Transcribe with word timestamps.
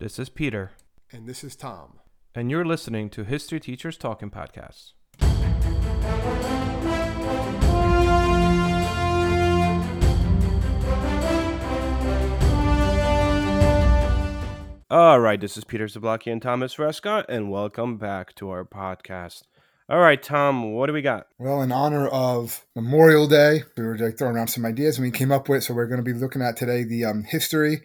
This 0.00 0.18
is 0.18 0.30
Peter. 0.30 0.70
And 1.12 1.26
this 1.26 1.44
is 1.44 1.54
Tom. 1.54 1.98
And 2.34 2.50
you're 2.50 2.64
listening 2.64 3.10
to 3.10 3.22
History 3.22 3.60
Teachers 3.60 3.98
Talking 3.98 4.30
Podcasts. 4.30 4.92
All 14.90 15.20
right, 15.20 15.38
this 15.38 15.58
is 15.58 15.64
Peter 15.64 15.84
Zablocki 15.84 16.32
and 16.32 16.40
Thomas 16.40 16.76
Rescott, 16.76 17.26
and 17.28 17.50
welcome 17.50 17.98
back 17.98 18.34
to 18.36 18.48
our 18.48 18.64
podcast. 18.64 19.42
All 19.90 19.98
right, 19.98 20.22
Tom, 20.22 20.72
what 20.72 20.86
do 20.86 20.94
we 20.94 21.02
got? 21.02 21.26
Well, 21.38 21.60
in 21.60 21.72
honor 21.72 22.08
of 22.08 22.64
Memorial 22.74 23.28
Day, 23.28 23.64
we 23.76 23.84
were 23.84 23.98
like, 23.98 24.16
throwing 24.16 24.36
around 24.36 24.48
some 24.48 24.64
ideas 24.64 24.96
and 24.96 25.04
we 25.04 25.10
came 25.10 25.30
up 25.30 25.50
with. 25.50 25.64
So 25.64 25.74
we're 25.74 25.88
going 25.88 26.02
to 26.02 26.10
be 26.10 26.18
looking 26.18 26.40
at 26.40 26.56
today 26.56 26.84
the 26.84 27.04
um, 27.04 27.24
history 27.24 27.82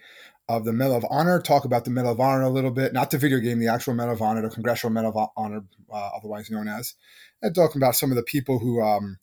of 0.47 0.65
the 0.65 0.73
Medal 0.73 0.97
of 0.97 1.05
Honor. 1.09 1.41
Talk 1.41 1.65
about 1.65 1.85
the 1.85 1.91
Medal 1.91 2.11
of 2.11 2.19
Honor 2.19 2.43
a 2.43 2.49
little 2.49 2.71
bit, 2.71 2.93
not 2.93 3.11
the 3.11 3.17
video 3.17 3.39
game, 3.39 3.59
the 3.59 3.67
actual 3.67 3.93
Medal 3.93 4.13
of 4.13 4.21
Honor, 4.21 4.41
the 4.41 4.49
Congressional 4.49 4.93
Medal 4.93 5.17
of 5.17 5.29
Honor, 5.35 5.63
uh, 5.91 6.09
otherwise 6.17 6.49
known 6.49 6.67
as, 6.67 6.93
and 7.41 7.53
talking 7.55 7.81
about 7.81 7.95
some 7.95 8.11
of 8.11 8.15
the 8.15 8.23
people 8.23 8.59
who 8.59 8.81
um, 8.81 9.17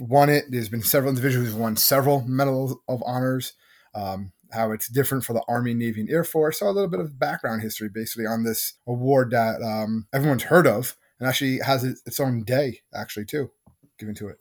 won 0.00 0.28
it. 0.28 0.44
There's 0.50 0.68
been 0.68 0.82
several 0.82 1.10
individuals 1.10 1.48
who 1.48 1.52
have 1.52 1.60
won 1.60 1.76
several 1.76 2.22
Medals 2.26 2.76
of 2.88 3.02
Honors. 3.04 3.52
Um, 3.94 4.32
how 4.50 4.72
it's 4.72 4.88
different 4.88 5.24
for 5.24 5.34
the 5.34 5.42
Army, 5.46 5.74
Navy, 5.74 6.00
and 6.00 6.10
Air 6.10 6.24
Force. 6.24 6.60
So 6.60 6.68
a 6.68 6.70
little 6.70 6.88
bit 6.88 7.00
of 7.00 7.18
background 7.18 7.60
history, 7.60 7.90
basically, 7.92 8.24
on 8.24 8.44
this 8.44 8.74
award 8.86 9.30
that 9.32 9.60
um, 9.62 10.06
everyone's 10.10 10.44
heard 10.44 10.66
of 10.66 10.96
and 11.18 11.28
actually 11.28 11.58
has 11.58 11.84
its 11.84 12.20
own 12.20 12.44
day 12.44 12.80
actually 12.94 13.24
too 13.24 13.50
given 13.98 14.14
to 14.16 14.28
it. 14.28 14.38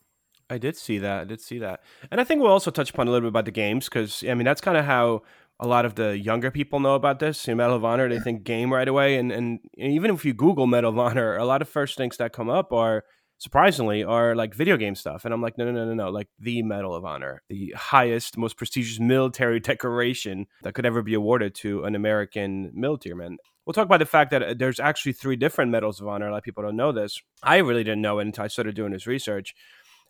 I 0.49 0.57
did 0.57 0.77
see 0.77 0.97
that. 0.99 1.21
I 1.21 1.23
did 1.25 1.41
see 1.41 1.59
that, 1.59 1.81
and 2.09 2.21
I 2.21 2.23
think 2.23 2.41
we'll 2.41 2.51
also 2.51 2.71
touch 2.71 2.91
upon 2.91 3.07
a 3.07 3.11
little 3.11 3.27
bit 3.27 3.33
about 3.33 3.45
the 3.45 3.51
games 3.51 3.85
because 3.89 4.23
I 4.23 4.33
mean 4.33 4.45
that's 4.45 4.61
kind 4.61 4.77
of 4.77 4.85
how 4.85 5.23
a 5.59 5.67
lot 5.67 5.85
of 5.85 5.95
the 5.95 6.17
younger 6.17 6.51
people 6.51 6.79
know 6.79 6.95
about 6.95 7.19
this. 7.19 7.47
You 7.47 7.53
know, 7.53 7.57
Medal 7.57 7.77
of 7.77 7.85
Honor, 7.85 8.09
they 8.09 8.19
think 8.19 8.43
game 8.43 8.73
right 8.73 8.87
away, 8.87 9.17
and 9.17 9.31
and 9.31 9.59
even 9.77 10.11
if 10.11 10.25
you 10.25 10.33
Google 10.33 10.67
Medal 10.67 10.91
of 10.91 10.99
Honor, 10.99 11.35
a 11.35 11.45
lot 11.45 11.61
of 11.61 11.69
first 11.69 11.97
things 11.97 12.17
that 12.17 12.33
come 12.33 12.49
up 12.49 12.71
are 12.71 13.03
surprisingly 13.39 14.03
are 14.03 14.35
like 14.35 14.55
video 14.55 14.77
game 14.77 14.95
stuff 14.95 15.23
and 15.23 15.31
i'm 15.31 15.43
like 15.43 15.59
no 15.59 15.65
no 15.65 15.71
no 15.71 15.85
no 15.85 15.93
no 15.93 16.09
like 16.09 16.27
the 16.39 16.63
medal 16.63 16.95
of 16.95 17.05
honor 17.05 17.43
the 17.49 17.71
highest 17.77 18.35
most 18.35 18.57
prestigious 18.57 18.99
military 18.99 19.59
decoration 19.71 20.47
that 20.63 20.73
could 20.73 20.87
ever 20.87 21.03
be 21.03 21.13
awarded 21.13 21.53
to 21.53 21.83
an 21.83 21.93
american 21.93 22.71
military 22.73 23.15
man 23.15 23.37
we'll 23.67 23.73
talk 23.73 23.85
about 23.85 23.99
the 23.99 24.05
fact 24.05 24.31
that 24.31 24.41
uh, 24.41 24.53
there's 24.57 24.79
actually 24.79 25.11
three 25.11 25.35
different 25.35 25.69
medals 25.69 25.99
of 25.99 26.07
honor. 26.07 26.27
A 26.27 26.31
lot 26.31 26.37
of 26.37 26.43
people 26.43 26.63
don't 26.63 26.77
know 26.77 26.93
this. 26.93 27.21
I 27.43 27.57
really 27.57 27.83
didn't 27.83 28.01
know 28.01 28.19
it 28.19 28.25
until 28.25 28.45
I 28.45 28.47
started 28.47 28.75
doing 28.75 28.93
this 28.93 29.05
research. 29.05 29.53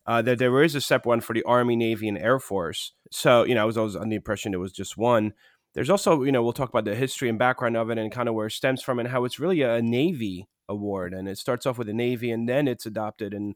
Uh, 0.07 0.21
that 0.21 0.39
there 0.39 0.63
is 0.63 0.73
a 0.73 0.79
separate 0.79 1.09
one 1.09 1.21
for 1.21 1.33
the 1.33 1.43
Army, 1.43 1.75
Navy, 1.75 2.07
and 2.07 2.17
Air 2.17 2.39
Force. 2.39 2.93
So, 3.11 3.43
you 3.43 3.53
know, 3.53 3.63
I 3.63 3.65
was 3.65 3.77
always 3.77 3.95
under 3.95 4.09
the 4.09 4.15
impression 4.15 4.53
it 4.53 4.57
was 4.57 4.71
just 4.71 4.97
one. 4.97 5.33
There's 5.73 5.89
also, 5.89 6.23
you 6.23 6.31
know, 6.31 6.41
we'll 6.41 6.53
talk 6.53 6.69
about 6.69 6.85
the 6.85 6.95
history 6.95 7.27
and 7.27 7.37
background 7.37 7.75
of 7.75 7.89
it 7.89 7.97
and 7.97 8.11
kind 8.11 8.29
of 8.29 8.35
where 8.35 8.47
it 8.47 8.51
stems 8.51 8.81
from 8.81 8.99
and 8.99 9.09
how 9.09 9.25
it's 9.25 9.39
really 9.39 9.61
a 9.61 9.81
Navy 9.81 10.47
award. 10.69 11.13
And 11.13 11.27
it 11.27 11.37
starts 11.37 11.65
off 11.65 11.77
with 11.77 11.87
the 11.87 11.93
Navy 11.93 12.31
and 12.31 12.47
then 12.47 12.67
it's 12.67 12.85
adopted 12.85 13.33
and 13.33 13.55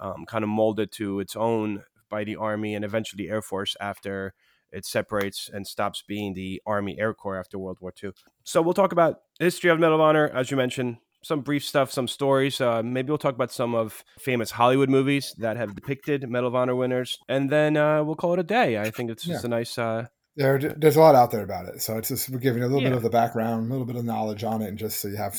um, 0.00 0.24
kind 0.26 0.42
of 0.42 0.50
molded 0.50 0.90
to 0.92 1.20
its 1.20 1.36
own 1.36 1.84
by 2.08 2.24
the 2.24 2.36
Army 2.36 2.74
and 2.74 2.84
eventually 2.84 3.28
Air 3.28 3.42
Force 3.42 3.76
after 3.80 4.34
it 4.72 4.86
separates 4.86 5.50
and 5.52 5.66
stops 5.66 6.02
being 6.06 6.34
the 6.34 6.60
Army 6.66 6.98
Air 6.98 7.14
Corps 7.14 7.38
after 7.38 7.58
World 7.58 7.78
War 7.80 7.92
II. 8.02 8.12
So 8.42 8.62
we'll 8.62 8.74
talk 8.74 8.92
about 8.92 9.20
history 9.38 9.70
of 9.70 9.78
Medal 9.78 9.96
of 9.96 10.00
Honor, 10.00 10.30
as 10.34 10.50
you 10.50 10.56
mentioned, 10.56 10.96
some 11.22 11.40
brief 11.40 11.64
stuff, 11.64 11.90
some 11.90 12.08
stories. 12.08 12.60
Uh, 12.60 12.82
maybe 12.82 13.08
we'll 13.08 13.18
talk 13.18 13.34
about 13.34 13.52
some 13.52 13.74
of 13.74 14.04
famous 14.18 14.50
Hollywood 14.50 14.88
movies 14.88 15.34
that 15.38 15.56
have 15.56 15.74
depicted 15.74 16.28
Medal 16.28 16.48
of 16.48 16.54
Honor 16.54 16.76
winners, 16.76 17.18
and 17.28 17.50
then 17.50 17.76
uh, 17.76 18.02
we'll 18.02 18.16
call 18.16 18.34
it 18.34 18.38
a 18.38 18.44
day. 18.44 18.78
I 18.78 18.90
think 18.90 19.10
it's 19.10 19.24
just 19.24 19.44
yeah. 19.44 19.48
a 19.48 19.50
nice. 19.50 19.78
Uh, 19.78 20.06
there, 20.36 20.58
there's 20.58 20.96
a 20.96 21.00
lot 21.00 21.14
out 21.14 21.30
there 21.30 21.42
about 21.42 21.66
it, 21.66 21.82
so 21.82 21.98
it's 21.98 22.08
just 22.08 22.30
we're 22.30 22.38
giving 22.38 22.62
a 22.62 22.66
little 22.66 22.82
yeah. 22.82 22.88
bit 22.88 22.96
of 22.96 23.02
the 23.02 23.10
background, 23.10 23.66
a 23.66 23.70
little 23.70 23.86
bit 23.86 23.96
of 23.96 24.04
knowledge 24.04 24.44
on 24.44 24.62
it, 24.62 24.68
and 24.68 24.78
just 24.78 25.00
so 25.00 25.08
you 25.08 25.16
have 25.16 25.38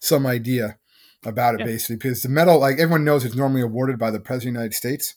some 0.00 0.26
idea 0.26 0.78
about 1.24 1.54
it, 1.54 1.60
yeah. 1.60 1.66
basically. 1.66 1.96
Because 1.96 2.22
the 2.22 2.28
medal, 2.28 2.58
like 2.58 2.78
everyone 2.78 3.04
knows, 3.04 3.24
it's 3.24 3.34
normally 3.34 3.62
awarded 3.62 3.98
by 3.98 4.10
the 4.10 4.20
President 4.20 4.50
of 4.50 4.54
the 4.54 4.60
United 4.60 4.76
States 4.76 5.14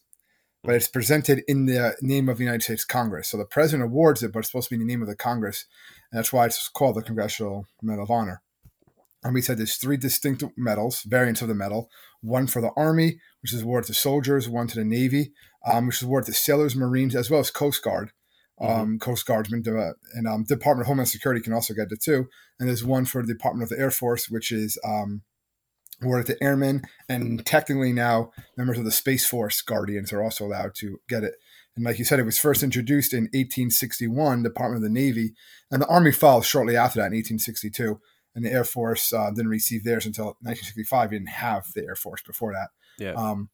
but 0.63 0.75
it's 0.75 0.87
presented 0.89 1.43
in 1.47 1.65
the 1.65 1.95
name 2.01 2.27
of 2.27 2.37
the 2.37 2.43
United 2.43 2.63
States 2.63 2.83
Congress. 2.83 3.29
So 3.29 3.37
the 3.37 3.45
president 3.45 3.89
awards 3.89 4.21
it, 4.21 4.33
but 4.33 4.39
it's 4.39 4.49
supposed 4.49 4.67
to 4.67 4.75
be 4.75 4.81
in 4.81 4.85
the 4.85 4.93
name 4.93 5.01
of 5.01 5.07
the 5.07 5.15
Congress. 5.15 5.65
And 6.11 6.19
that's 6.19 6.33
why 6.33 6.45
it's 6.45 6.67
called 6.67 6.95
the 6.95 7.01
Congressional 7.01 7.67
Medal 7.81 8.03
of 8.03 8.11
Honor. 8.11 8.41
And 9.27 9.33
we 9.33 9.41
said 9.41 9.57
there's 9.57 9.75
three 9.75 9.97
distinct 9.97 10.41
medals, 10.55 11.03
variants 11.03 11.41
of 11.41 11.49
the 11.49 11.53
medal. 11.53 11.89
One 12.21 12.47
for 12.47 12.61
the 12.61 12.71
Army, 12.77 13.19
which 13.41 13.53
is 13.53 13.61
awarded 13.61 13.87
to 13.87 13.93
soldiers, 13.93 14.47
one 14.47 14.67
to 14.67 14.75
the 14.75 14.85
Navy, 14.85 15.33
um, 15.65 15.87
which 15.87 15.97
is 15.97 16.03
awarded 16.03 16.27
to 16.27 16.33
sailors, 16.33 16.77
Marines, 16.77 17.13
as 17.13 17.29
well 17.29 17.41
as 17.41 17.51
Coast 17.51 17.83
Guard. 17.83 18.11
Mm-hmm. 18.61 18.81
Um, 18.81 18.99
Coast 18.99 19.25
Guardsmen 19.27 19.63
uh, 19.67 19.91
and 20.13 20.27
um, 20.27 20.45
Department 20.45 20.85
of 20.85 20.87
Homeland 20.87 21.09
Security 21.09 21.41
can 21.41 21.53
also 21.53 21.73
get 21.73 21.91
it 21.91 22.01
too. 22.01 22.27
And 22.57 22.69
there's 22.69 22.85
one 22.85 23.03
for 23.03 23.21
the 23.21 23.33
Department 23.33 23.63
of 23.63 23.69
the 23.69 23.83
Air 23.83 23.91
Force, 23.91 24.29
which 24.29 24.51
is 24.51 24.79
um, 24.83 25.23
awarded 26.01 26.27
to 26.27 26.43
airmen, 26.43 26.83
and 27.09 27.45
technically 27.45 27.91
now 27.91 28.31
members 28.55 28.77
of 28.79 28.85
the 28.85 28.91
Space 28.91 29.27
Force 29.27 29.61
Guardians 29.61 30.13
are 30.13 30.23
also 30.23 30.45
allowed 30.45 30.73
to 30.75 30.99
get 31.09 31.23
it. 31.23 31.33
And 31.75 31.85
like 31.85 31.99
you 31.99 32.05
said, 32.05 32.19
it 32.19 32.25
was 32.25 32.39
first 32.39 32.63
introduced 32.63 33.13
in 33.13 33.25
1861, 33.25 34.41
Department 34.41 34.77
of 34.77 34.83
the 34.83 34.99
Navy, 34.99 35.33
and 35.69 35.81
the 35.81 35.87
Army 35.87 36.11
followed 36.11 36.45
shortly 36.45 36.77
after 36.77 36.99
that 36.99 37.07
in 37.07 37.17
1862. 37.17 37.99
And 38.37 38.45
the 38.45 38.51
Air 38.51 38.63
Force 38.63 39.11
uh, 39.11 39.31
didn't 39.31 39.49
receive 39.49 39.83
theirs 39.83 40.05
until 40.05 40.25
1965. 40.41 41.11
You 41.11 41.17
didn't 41.17 41.29
have 41.29 41.65
the 41.73 41.85
Air 41.85 41.95
Force 41.95 42.21
before 42.21 42.53
that. 42.53 42.69
Yeah. 43.03 43.13
Um, 43.13 43.49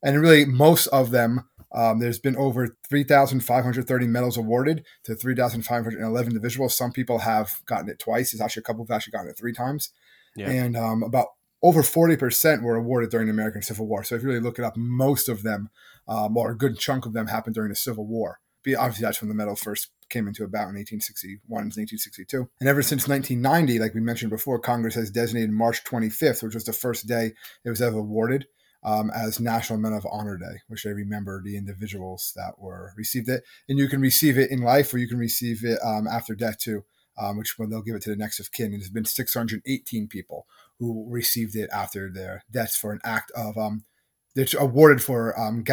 and 0.00 0.20
really, 0.20 0.44
most 0.44 0.86
of 0.86 1.10
them, 1.10 1.48
um, 1.74 1.98
there's 1.98 2.20
been 2.20 2.36
over 2.36 2.76
3,530 2.88 4.06
medals 4.06 4.36
awarded 4.36 4.84
to 5.02 5.16
3,511 5.16 6.30
individuals. 6.30 6.76
Some 6.76 6.92
people 6.92 7.18
have 7.18 7.60
gotten 7.66 7.88
it 7.88 7.98
twice. 7.98 8.30
There's 8.30 8.40
actually 8.40 8.60
a 8.60 8.62
couple 8.62 8.84
have 8.84 8.94
actually 8.94 9.10
gotten 9.10 9.30
it 9.30 9.36
three 9.36 9.52
times. 9.52 9.90
Yeah. 10.36 10.50
And 10.50 10.76
um, 10.76 11.02
about 11.02 11.26
over 11.64 11.82
40% 11.82 12.62
were 12.62 12.76
awarded 12.76 13.10
during 13.10 13.26
the 13.26 13.32
American 13.32 13.62
Civil 13.62 13.88
War. 13.88 14.04
So 14.04 14.14
if 14.14 14.22
you 14.22 14.28
really 14.28 14.40
look 14.40 14.60
it 14.60 14.64
up, 14.64 14.76
most 14.76 15.28
of 15.28 15.42
them, 15.42 15.70
um, 16.06 16.36
or 16.36 16.52
a 16.52 16.56
good 16.56 16.78
chunk 16.78 17.04
of 17.04 17.12
them, 17.12 17.26
happened 17.26 17.56
during 17.56 17.70
the 17.70 17.76
Civil 17.76 18.06
War. 18.06 18.38
Obviously, 18.66 19.04
that's 19.04 19.20
when 19.20 19.28
the 19.28 19.34
medal 19.34 19.56
first 19.56 19.90
came 20.08 20.26
into 20.26 20.44
about 20.44 20.68
in 20.68 20.76
1861 20.76 21.40
and 21.60 21.66
1862. 21.66 22.48
And 22.60 22.68
ever 22.68 22.82
since 22.82 23.08
1990, 23.08 23.78
like 23.78 23.94
we 23.94 24.00
mentioned 24.00 24.30
before, 24.30 24.58
Congress 24.58 24.94
has 24.94 25.10
designated 25.10 25.50
March 25.50 25.84
25th, 25.84 26.42
which 26.42 26.54
was 26.54 26.64
the 26.64 26.72
first 26.72 27.06
day 27.06 27.32
it 27.64 27.70
was 27.70 27.82
ever 27.82 27.98
awarded, 27.98 28.46
um, 28.82 29.10
as 29.14 29.40
National 29.40 29.78
Medal 29.78 29.98
of 29.98 30.06
Honor 30.10 30.36
Day, 30.36 30.60
which 30.68 30.84
they 30.84 30.92
remember 30.92 31.42
the 31.42 31.56
individuals 31.56 32.32
that 32.36 32.58
were 32.58 32.92
received 32.96 33.28
it. 33.28 33.44
And 33.68 33.78
you 33.78 33.88
can 33.88 34.00
receive 34.00 34.38
it 34.38 34.50
in 34.50 34.60
life 34.60 34.92
or 34.92 34.98
you 34.98 35.08
can 35.08 35.18
receive 35.18 35.64
it 35.64 35.78
um, 35.84 36.06
after 36.06 36.34
death 36.34 36.58
too. 36.58 36.84
Um, 37.20 37.36
which 37.36 37.58
when 37.58 37.68
they'll 37.68 37.82
give 37.82 37.96
it 37.96 38.02
to 38.02 38.10
the 38.10 38.16
next 38.16 38.38
of 38.38 38.52
kin. 38.52 38.66
And 38.66 38.74
there's 38.74 38.90
been 38.90 39.04
618 39.04 40.06
people 40.06 40.46
who 40.78 41.04
received 41.10 41.56
it 41.56 41.68
after 41.72 42.08
their 42.08 42.44
deaths 42.48 42.76
for 42.76 42.92
an 42.92 43.00
act 43.02 43.32
of 43.32 43.58
um, 43.58 43.82
it's 44.36 44.54
awarded 44.54 45.02
for 45.02 45.38
um, 45.38 45.64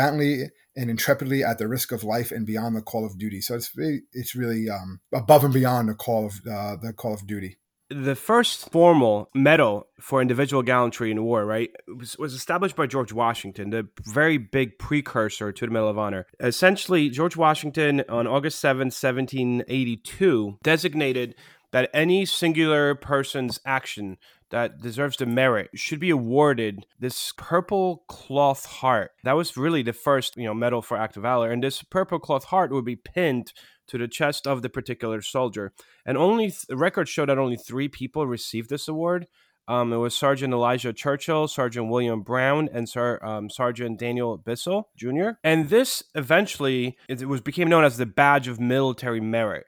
and 0.76 0.90
intrepidly 0.90 1.44
at 1.44 1.58
the 1.58 1.68
risk 1.68 1.92
of 1.92 2.04
life 2.04 2.32
and 2.32 2.46
beyond 2.46 2.76
the 2.76 2.82
call 2.82 3.06
of 3.06 3.18
duty. 3.18 3.42
So 3.42 3.56
it's 3.56 3.72
it's 4.14 4.36
really 4.36 4.70
um, 4.70 5.00
above 5.14 5.44
and 5.44 5.54
beyond 5.54 5.90
the 5.90 5.96
call 5.96 6.28
of 6.28 6.42
uh, 6.50 6.76
the 6.82 6.94
call 6.94 7.14
of 7.14 7.26
duty. 7.26 7.58
The 7.92 8.16
first 8.16 8.72
formal 8.72 9.30
medal 9.36 9.88
for 10.02 10.20
individual 10.20 10.64
gallantry 10.64 11.12
in 11.12 11.24
war, 11.24 11.46
right, 11.46 11.70
was, 11.88 12.18
was 12.18 12.34
established 12.34 12.76
by 12.76 12.88
George 12.88 13.14
Washington, 13.14 13.70
the 13.70 13.88
very 14.06 14.40
big 14.40 14.80
precursor 14.80 15.52
to 15.52 15.66
the 15.66 15.72
Medal 15.72 15.90
of 15.90 15.98
Honor. 16.00 16.26
Essentially, 16.40 17.12
George 17.12 17.38
Washington 17.38 18.04
on 18.10 18.26
August 18.26 18.60
7, 18.60 18.88
1782, 18.88 20.58
designated 20.64 21.36
that 21.74 21.92
any 21.94 22.26
singular 22.26 22.96
person's 22.96 23.60
action 23.68 24.18
that 24.56 24.80
deserves 24.80 25.18
the 25.18 25.26
merit 25.26 25.70
should 25.76 26.00
be 26.00 26.10
awarded 26.10 26.86
this 26.98 27.34
purple 27.36 28.06
cloth 28.08 28.66
heart. 28.66 29.12
That 29.26 29.34
was 29.34 29.58
really 29.58 29.84
the 29.84 29.92
first, 29.92 30.38
you 30.38 30.46
know, 30.46 30.54
medal 30.54 30.82
for 30.82 30.96
act 30.96 31.18
of 31.18 31.24
valor, 31.24 31.52
and 31.52 31.62
this 31.62 31.84
purple 31.84 32.20
cloth 32.20 32.46
heart 32.46 32.72
would 32.72 32.86
be 32.86 32.96
pinned 32.96 33.52
to 33.88 33.98
the 33.98 34.08
chest 34.08 34.48
of 34.48 34.62
the 34.62 34.70
particular 34.70 35.22
soldier. 35.22 35.74
And 36.06 36.18
only 36.18 36.52
th- 36.52 36.68
records 36.70 37.10
show 37.10 37.26
that 37.26 37.38
only 37.38 37.58
three 37.58 37.90
people 37.90 38.26
received 38.28 38.70
this 38.70 38.88
award. 38.88 39.28
Um, 39.68 39.92
it 39.92 39.98
was 39.98 40.16
Sergeant 40.16 40.54
Elijah 40.54 40.94
Churchill, 40.94 41.50
Sergeant 41.50 41.90
William 41.90 42.22
Brown, 42.22 42.70
and 42.72 42.88
Sir, 42.88 43.20
um, 43.22 43.50
Sergeant 43.50 44.00
Daniel 44.00 44.38
Bissell 44.38 44.88
Jr. 44.96 45.32
And 45.44 45.68
this 45.68 46.02
eventually 46.14 46.98
it 47.10 47.28
was 47.28 47.42
became 47.42 47.68
known 47.68 47.84
as 47.84 47.98
the 47.98 48.06
Badge 48.06 48.48
of 48.48 48.62
Military 48.62 49.20
Merit 49.20 49.66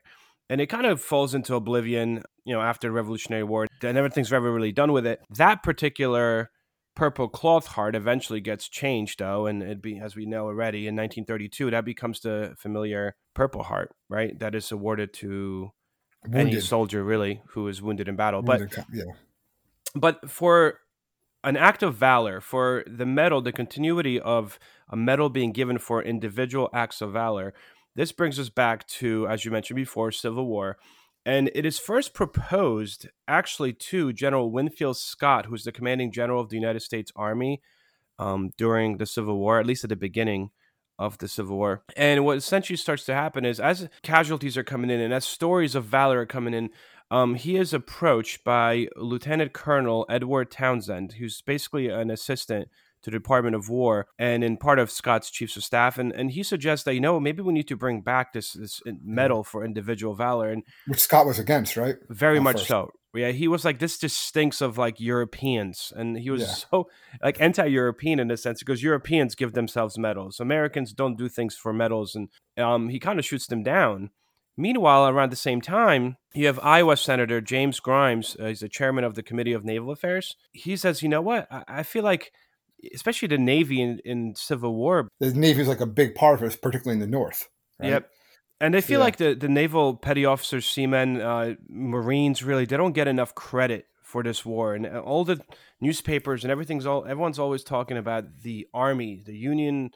and 0.49 0.61
it 0.61 0.67
kind 0.67 0.85
of 0.85 1.01
falls 1.01 1.33
into 1.35 1.55
oblivion, 1.55 2.23
you 2.45 2.53
know, 2.53 2.61
after 2.61 2.87
the 2.87 2.91
Revolutionary 2.91 3.43
War, 3.43 3.67
and 3.81 3.97
everything's 3.97 4.31
ever 4.31 4.51
really 4.51 4.71
done 4.71 4.91
with 4.91 5.05
it. 5.05 5.19
That 5.29 5.63
particular 5.63 6.51
purple 6.95 7.27
cloth 7.29 7.67
heart 7.67 7.95
eventually 7.95 8.41
gets 8.41 8.67
changed, 8.67 9.19
though, 9.19 9.45
and 9.45 9.61
it 9.61 9.81
be 9.81 9.99
as 9.99 10.15
we 10.15 10.25
know 10.25 10.45
already 10.45 10.87
in 10.87 10.95
1932, 10.95 11.71
that 11.71 11.85
becomes 11.85 12.21
the 12.21 12.55
familiar 12.57 13.15
Purple 13.35 13.63
Heart, 13.63 13.91
right? 14.09 14.37
That 14.39 14.55
is 14.55 14.71
awarded 14.71 15.13
to 15.15 15.69
wounded. 16.23 16.53
any 16.53 16.59
soldier 16.59 17.03
really 17.03 17.41
who 17.49 17.67
is 17.67 17.81
wounded 17.81 18.07
in 18.07 18.15
battle. 18.15 18.41
Wounded, 18.41 18.71
but 18.75 18.85
yeah, 18.91 19.03
but 19.95 20.29
for 20.29 20.79
an 21.43 21.55
act 21.55 21.83
of 21.83 21.95
valor, 21.95 22.41
for 22.41 22.83
the 22.87 23.05
medal, 23.05 23.41
the 23.41 23.51
continuity 23.51 24.19
of 24.19 24.57
a 24.89 24.95
medal 24.95 25.29
being 25.29 25.51
given 25.51 25.77
for 25.77 26.01
individual 26.01 26.69
acts 26.73 26.99
of 26.99 27.13
valor 27.13 27.53
this 27.97 28.11
brings 28.11 28.39
us 28.39 28.49
back 28.49 28.87
to, 28.87 29.27
as 29.27 29.43
you 29.43 29.51
mentioned 29.51 29.75
before, 29.75 30.11
Civil 30.11 30.45
War. 30.45 30.77
And 31.25 31.51
it 31.53 31.65
is 31.65 31.77
first 31.77 32.13
proposed 32.13 33.09
actually 33.27 33.73
to 33.73 34.13
General 34.13 34.49
Winfield 34.49 34.95
Scott, 34.95 35.47
who's 35.47 35.65
the 35.65 35.73
commanding 35.73 36.11
general 36.11 36.39
of 36.39 36.49
the 36.49 36.55
United 36.55 36.81
States 36.81 37.11
Army 37.15 37.61
um, 38.19 38.51
during 38.55 38.97
the 38.97 39.05
Civil 39.05 39.37
War, 39.37 39.59
at 39.59 39.65
least 39.65 39.83
at 39.83 39.89
the 39.89 39.97
beginning 39.97 40.51
of 40.99 41.17
the 41.17 41.27
Civil 41.27 41.57
War. 41.57 41.83
And 41.97 42.23
what 42.23 42.37
essentially 42.37 42.77
starts 42.77 43.03
to 43.05 43.13
happen 43.13 43.45
is 43.45 43.59
as 43.59 43.89
casualties 44.03 44.57
are 44.57 44.63
coming 44.63 44.89
in 44.89 45.01
and 45.01 45.13
as 45.13 45.25
stories 45.25 45.75
of 45.75 45.83
valor 45.83 46.21
are 46.21 46.25
coming 46.25 46.53
in, 46.53 46.69
um, 47.09 47.35
he 47.35 47.57
is 47.57 47.73
approached 47.73 48.43
by 48.43 48.87
Lieutenant 48.95 49.53
Colonel 49.53 50.05
Edward 50.07 50.51
Townsend, 50.51 51.13
who's 51.13 51.41
basically 51.41 51.89
an 51.89 52.11
assistant 52.11 52.69
to 53.07 53.11
the 53.11 53.17
Department 53.17 53.55
of 53.55 53.69
War 53.69 54.05
and 54.19 54.43
in 54.43 54.57
part 54.57 54.79
of 54.79 54.91
Scott's 54.91 55.31
chiefs 55.31 55.55
of 55.55 55.63
staff. 55.63 55.97
And, 55.97 56.11
and 56.11 56.31
he 56.31 56.43
suggests 56.43 56.83
that, 56.83 56.93
you 56.93 56.99
know, 56.99 57.19
maybe 57.21 57.41
we 57.41 57.53
need 57.53 57.67
to 57.69 57.77
bring 57.77 58.01
back 58.01 58.33
this, 58.33 58.51
this 58.51 58.81
medal 58.85 59.45
for 59.45 59.63
individual 59.63 60.13
valor. 60.13 60.49
And 60.49 60.63
which 60.87 60.99
Scott 60.99 61.25
was 61.25 61.39
against, 61.39 61.77
right? 61.77 61.95
Very 62.09 62.41
much 62.41 62.57
first. 62.57 62.67
so. 62.67 62.91
Yeah, 63.15 63.31
he 63.31 63.47
was 63.47 63.63
like, 63.63 63.79
this 63.79 63.97
just 63.97 64.17
stinks 64.17 64.61
of 64.61 64.77
like 64.77 64.99
Europeans. 64.99 65.93
And 65.95 66.17
he 66.17 66.29
was 66.29 66.41
yeah. 66.41 66.47
so 66.71 66.89
like 67.23 67.39
anti 67.39 67.65
European 67.65 68.19
in 68.19 68.29
a 68.29 68.37
sense 68.37 68.59
because 68.59 68.83
Europeans 68.83 69.35
give 69.35 69.53
themselves 69.53 69.97
medals. 69.97 70.41
Americans 70.41 70.91
don't 70.91 71.17
do 71.17 71.29
things 71.29 71.55
for 71.55 71.71
medals. 71.71 72.13
And 72.13 72.27
um, 72.57 72.89
he 72.89 72.99
kind 72.99 73.19
of 73.19 73.25
shoots 73.25 73.47
them 73.47 73.63
down. 73.63 74.09
Meanwhile, 74.59 75.07
around 75.07 75.31
the 75.31 75.35
same 75.35 75.61
time, 75.61 76.17
you 76.33 76.47
have 76.47 76.59
Iowa 76.63 76.97
Senator 76.97 77.39
James 77.39 77.79
Grimes. 77.79 78.35
Uh, 78.39 78.47
he's 78.47 78.61
the 78.61 78.67
chairman 78.67 79.03
of 79.03 79.13
the 79.13 79.21
Committee 79.21 79.53
of 79.53 79.63
Naval 79.63 79.91
Affairs. 79.91 80.35
He 80.51 80.75
says, 80.75 81.03
you 81.03 81.09
know 81.09 81.21
what? 81.21 81.47
I, 81.51 81.63
I 81.67 81.83
feel 81.83 82.03
like, 82.03 82.31
especially 82.93 83.27
the 83.27 83.37
Navy 83.37 83.81
in, 83.81 83.99
in 84.05 84.35
Civil 84.35 84.75
War, 84.75 85.07
the 85.19 85.33
Navy 85.33 85.61
is 85.61 85.67
like 85.67 85.81
a 85.81 85.85
big 85.85 86.15
part 86.15 86.41
of 86.41 86.43
it, 86.43 86.61
particularly 86.61 86.93
in 86.93 86.99
the 86.99 87.07
North. 87.07 87.49
Right? 87.79 87.89
Yep. 87.89 88.09
And 88.59 88.73
they 88.73 88.81
feel 88.81 88.99
yeah. 88.99 89.05
like 89.05 89.17
the, 89.17 89.35
the 89.35 89.47
naval 89.47 89.95
petty 89.95 90.25
officers, 90.25 90.65
seamen, 90.65 91.21
uh, 91.21 91.55
Marines 91.69 92.43
really 92.43 92.65
they 92.65 92.77
don't 92.77 92.93
get 92.93 93.07
enough 93.07 93.35
credit 93.35 93.85
for 94.01 94.23
this 94.23 94.43
war. 94.43 94.73
And 94.73 94.87
uh, 94.87 94.99
all 94.99 95.25
the 95.25 95.39
newspapers 95.79 96.43
and 96.43 96.51
everything's 96.51 96.85
all 96.85 97.05
everyone's 97.05 97.39
always 97.39 97.63
talking 97.63 97.97
about 97.97 98.41
the 98.41 98.67
Army, 98.73 99.21
the 99.25 99.35
Union, 99.35 99.91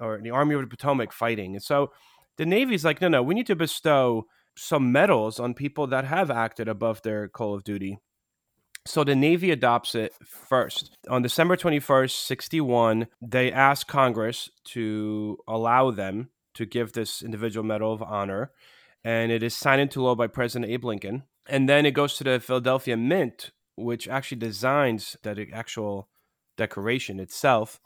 or 0.00 0.18
the 0.22 0.30
Army 0.30 0.54
of 0.54 0.62
the 0.62 0.66
Potomac 0.66 1.12
fighting. 1.12 1.54
And 1.54 1.62
so 1.62 1.92
the 2.38 2.46
Navy's 2.46 2.84
like, 2.84 3.00
no, 3.00 3.08
no, 3.08 3.22
we 3.22 3.34
need 3.34 3.46
to 3.48 3.56
bestow 3.56 4.26
some 4.56 4.92
medals 4.92 5.38
on 5.38 5.52
people 5.52 5.86
that 5.88 6.04
have 6.04 6.30
acted 6.30 6.68
above 6.68 7.02
their 7.02 7.28
call 7.28 7.54
of 7.54 7.64
duty. 7.64 7.98
So 8.86 9.04
the 9.04 9.14
Navy 9.14 9.50
adopts 9.50 9.94
it 9.94 10.14
first. 10.24 10.96
On 11.10 11.20
December 11.20 11.56
21st, 11.56 12.24
61, 12.26 13.08
they 13.20 13.52
ask 13.52 13.86
Congress 13.86 14.48
to 14.66 15.38
allow 15.46 15.90
them 15.90 16.30
to 16.54 16.64
give 16.64 16.92
this 16.92 17.22
individual 17.22 17.66
Medal 17.66 17.92
of 17.92 18.02
Honor. 18.02 18.52
And 19.04 19.30
it 19.30 19.42
is 19.42 19.54
signed 19.56 19.80
into 19.80 20.02
law 20.02 20.14
by 20.14 20.26
President 20.26 20.70
Abe 20.70 20.84
Lincoln. 20.84 21.24
And 21.48 21.68
then 21.68 21.84
it 21.84 21.92
goes 21.92 22.16
to 22.16 22.24
the 22.24 22.40
Philadelphia 22.40 22.96
Mint, 22.96 23.52
which 23.76 24.08
actually 24.08 24.38
designs 24.38 25.16
that 25.22 25.38
actual 25.52 26.08
decoration 26.56 27.20
itself. 27.20 27.80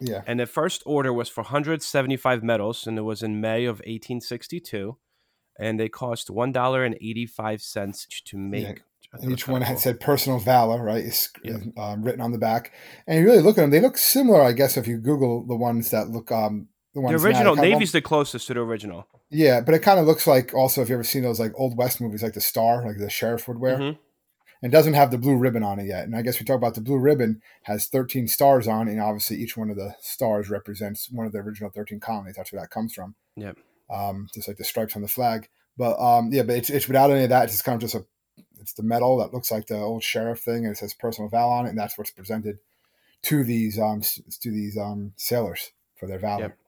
Yeah. 0.00 0.22
And 0.26 0.40
the 0.40 0.46
first 0.46 0.82
order 0.86 1.12
was 1.12 1.28
for 1.28 1.42
175 1.42 2.42
medals, 2.42 2.86
and 2.86 2.98
it 2.98 3.02
was 3.02 3.22
in 3.22 3.40
May 3.40 3.64
of 3.64 3.80
1862. 3.80 4.96
And 5.58 5.78
they 5.78 5.88
cost 5.88 6.28
$1.85 6.28 8.24
to 8.24 8.36
make. 8.38 8.62
Yeah. 8.62 8.74
And 9.12 9.30
each 9.30 9.46
one 9.46 9.60
had 9.62 9.78
said 9.78 10.00
personal 10.00 10.38
valor, 10.38 10.82
right? 10.82 11.04
It's 11.04 11.30
yeah. 11.44 11.58
um, 11.76 12.02
written 12.02 12.22
on 12.22 12.32
the 12.32 12.38
back. 12.38 12.72
And 13.06 13.18
you 13.18 13.26
really 13.26 13.42
look 13.42 13.58
at 13.58 13.62
them, 13.62 13.70
they 13.70 13.80
look 13.80 13.98
similar, 13.98 14.40
I 14.42 14.52
guess, 14.52 14.76
if 14.76 14.86
you 14.86 14.98
Google 14.98 15.46
the 15.46 15.56
ones 15.56 15.90
that 15.90 16.08
look 16.08 16.32
um, 16.32 16.68
the, 16.94 17.00
the 17.02 17.14
original 17.14 17.56
Navy's 17.56 17.92
the 17.92 18.00
closest 18.00 18.46
to 18.46 18.54
the 18.54 18.60
original. 18.60 19.06
Yeah, 19.30 19.60
but 19.60 19.74
it 19.74 19.80
kind 19.80 19.98
of 19.98 20.06
looks 20.06 20.26
like 20.26 20.54
also 20.54 20.82
if 20.82 20.88
you 20.88 20.94
ever 20.94 21.04
seen 21.04 21.22
those 21.22 21.40
like 21.40 21.52
old 21.56 21.76
west 21.76 22.00
movies, 22.00 22.22
like 22.22 22.34
the 22.34 22.40
Star, 22.40 22.86
like 22.86 22.98
the 22.98 23.10
sheriff 23.10 23.48
would 23.48 23.58
wear. 23.58 23.76
Mm-hmm 23.76 24.00
and 24.62 24.70
doesn't 24.70 24.94
have 24.94 25.10
the 25.10 25.18
blue 25.18 25.36
ribbon 25.36 25.64
on 25.64 25.80
it 25.80 25.86
yet. 25.86 26.04
And 26.04 26.14
I 26.14 26.22
guess 26.22 26.38
we 26.38 26.46
talk 26.46 26.56
about 26.56 26.74
the 26.74 26.80
blue 26.80 26.98
ribbon 26.98 27.42
has 27.64 27.88
13 27.88 28.28
stars 28.28 28.68
on, 28.68 28.88
and 28.88 29.00
obviously 29.00 29.36
each 29.36 29.56
one 29.56 29.70
of 29.70 29.76
the 29.76 29.94
stars 30.00 30.48
represents 30.48 31.10
one 31.10 31.26
of 31.26 31.32
the 31.32 31.38
original 31.38 31.70
13 31.70 31.98
colonies. 31.98 32.36
That's 32.36 32.52
where 32.52 32.62
that 32.62 32.70
comes 32.70 32.94
from. 32.94 33.16
Yeah. 33.36 33.52
Um, 33.92 34.28
just 34.32 34.46
like 34.46 34.56
the 34.56 34.64
stripes 34.64 34.94
on 34.94 35.02
the 35.02 35.08
flag. 35.08 35.48
But 35.76 35.98
um, 35.98 36.30
yeah, 36.32 36.44
but 36.44 36.56
it's, 36.56 36.70
it's 36.70 36.86
without 36.86 37.10
any 37.10 37.24
of 37.24 37.30
that. 37.30 37.44
It's 37.44 37.54
just 37.54 37.64
kind 37.64 37.74
of 37.74 37.80
just 37.80 37.94
a, 37.94 38.06
it's 38.62 38.72
the 38.72 38.82
medal 38.82 39.18
that 39.18 39.34
looks 39.34 39.50
like 39.50 39.66
the 39.66 39.78
old 39.78 40.02
sheriff 40.02 40.40
thing, 40.40 40.64
and 40.64 40.72
it 40.72 40.78
says 40.78 40.94
personal 40.94 41.28
val 41.28 41.50
on 41.50 41.66
it, 41.66 41.70
and 41.70 41.78
that's 41.78 41.98
what's 41.98 42.10
presented 42.10 42.58
to 43.22 43.44
these 43.44 43.78
um 43.78 44.00
to 44.00 44.50
these 44.50 44.78
um 44.78 45.12
sailors 45.16 45.72
for 45.96 46.06
their 46.06 46.18
valor. 46.18 46.42
Yep. 46.42 46.58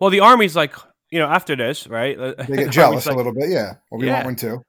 Well, 0.00 0.10
the 0.10 0.20
army's 0.20 0.56
like, 0.56 0.74
you 1.10 1.18
know, 1.18 1.26
after 1.26 1.54
this, 1.54 1.86
right? 1.86 2.18
They 2.48 2.56
get 2.56 2.70
jealous 2.70 3.06
like, 3.06 3.14
a 3.14 3.16
little 3.16 3.32
bit, 3.32 3.50
yeah. 3.50 3.74
Well, 3.90 4.00
we 4.00 4.06
yeah. 4.06 4.14
want 4.14 4.26
one 4.26 4.36
too. 4.36 4.62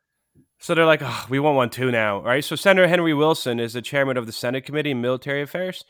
So 0.59 0.73
they're 0.73 0.85
like, 0.85 1.01
oh, 1.03 1.25
we 1.29 1.39
want 1.39 1.55
one 1.55 1.69
too 1.69 1.91
now, 1.91 2.21
right? 2.21 2.43
So 2.43 2.55
Senator 2.55 2.87
Henry 2.87 3.13
Wilson 3.13 3.59
is 3.59 3.73
the 3.73 3.81
chairman 3.81 4.17
of 4.17 4.25
the 4.25 4.31
Senate 4.31 4.65
Committee 4.65 4.91
on 4.91 5.01
Military 5.01 5.41
Affairs, 5.41 5.85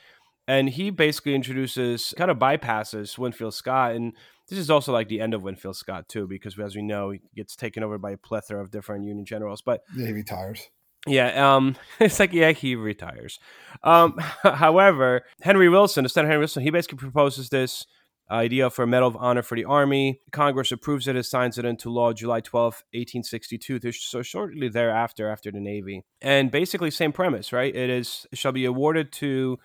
and 0.47 0.69
he 0.69 0.89
basically 0.89 1.35
introduces, 1.35 2.13
kind 2.17 2.29
of 2.29 2.37
bypasses 2.37 3.17
Winfield 3.17 3.53
Scott, 3.53 3.93
and 3.93 4.13
this 4.49 4.59
is 4.59 4.69
also 4.69 4.93
like 4.93 5.09
the 5.09 5.21
end 5.21 5.33
of 5.33 5.43
Winfield 5.43 5.75
Scott 5.75 6.07
too, 6.07 6.27
because 6.27 6.57
as 6.59 6.75
we 6.75 6.81
know, 6.81 7.11
he 7.11 7.19
gets 7.35 7.55
taken 7.55 7.83
over 7.83 7.97
by 7.97 8.11
a 8.11 8.17
plethora 8.17 8.61
of 8.61 8.71
different 8.71 9.05
Union 9.05 9.25
generals. 9.25 9.61
But 9.61 9.81
yeah, 9.95 10.07
he 10.07 10.13
retires. 10.13 10.69
Yeah, 11.05 11.55
um, 11.55 11.75
it's 11.99 12.19
like 12.19 12.33
yeah, 12.33 12.51
he 12.51 12.75
retires. 12.75 13.39
Um, 13.83 14.17
however, 14.43 15.23
Henry 15.41 15.69
Wilson, 15.69 16.03
the 16.03 16.09
Senator 16.09 16.29
Henry 16.29 16.41
Wilson, 16.41 16.63
he 16.63 16.69
basically 16.69 16.97
proposes 16.97 17.49
this 17.49 17.85
idea 18.29 18.69
for 18.69 18.83
a 18.83 18.87
Medal 18.87 19.07
of 19.07 19.17
Honor 19.17 19.41
for 19.41 19.55
the 19.55 19.65
Army. 19.65 20.19
Congress 20.31 20.71
approves 20.71 21.07
it 21.07 21.15
and 21.15 21.25
signs 21.25 21.57
it 21.57 21.65
into 21.65 21.89
law 21.89 22.11
July 22.13 22.41
12, 22.41 22.73
1862. 22.93 23.91
So 23.93 24.21
shortly 24.21 24.67
thereafter, 24.67 25.29
after 25.29 25.51
the 25.51 25.59
Navy. 25.59 26.03
And 26.21 26.51
basically, 26.51 26.91
same 26.91 27.13
premise, 27.13 27.53
right? 27.53 27.73
It 27.73 27.89
is 27.89 28.27
shall 28.33 28.51
be 28.51 28.65
awarded 28.65 29.11
to 29.13 29.59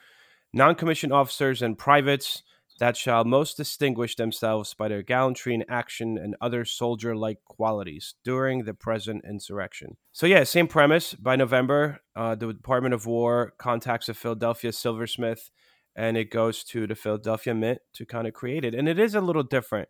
non-commissioned 0.52 1.12
officers 1.12 1.62
and 1.62 1.78
privates 1.78 2.42
that 2.82 2.96
shall 2.96 3.24
most 3.24 3.56
distinguish 3.56 4.16
themselves 4.16 4.74
by 4.74 4.88
their 4.88 5.02
gallantry 5.02 5.54
in 5.54 5.64
action 5.68 6.18
and 6.18 6.34
other 6.40 6.64
soldier 6.64 7.14
like 7.14 7.38
qualities 7.44 8.16
during 8.24 8.64
the 8.64 8.74
present 8.74 9.24
insurrection. 9.24 9.96
So, 10.10 10.26
yeah, 10.26 10.42
same 10.42 10.66
premise. 10.66 11.14
By 11.14 11.36
November, 11.36 12.00
uh, 12.16 12.34
the 12.34 12.52
Department 12.52 12.92
of 12.92 13.06
War 13.06 13.54
contacts 13.56 14.06
the 14.06 14.14
Philadelphia 14.14 14.72
silversmith 14.72 15.48
and 15.94 16.16
it 16.16 16.32
goes 16.32 16.64
to 16.64 16.88
the 16.88 16.96
Philadelphia 16.96 17.54
Mint 17.54 17.78
to 17.94 18.04
kind 18.04 18.26
of 18.26 18.34
create 18.34 18.64
it. 18.64 18.74
And 18.74 18.88
it 18.88 18.98
is 18.98 19.14
a 19.14 19.20
little 19.20 19.44
different. 19.44 19.88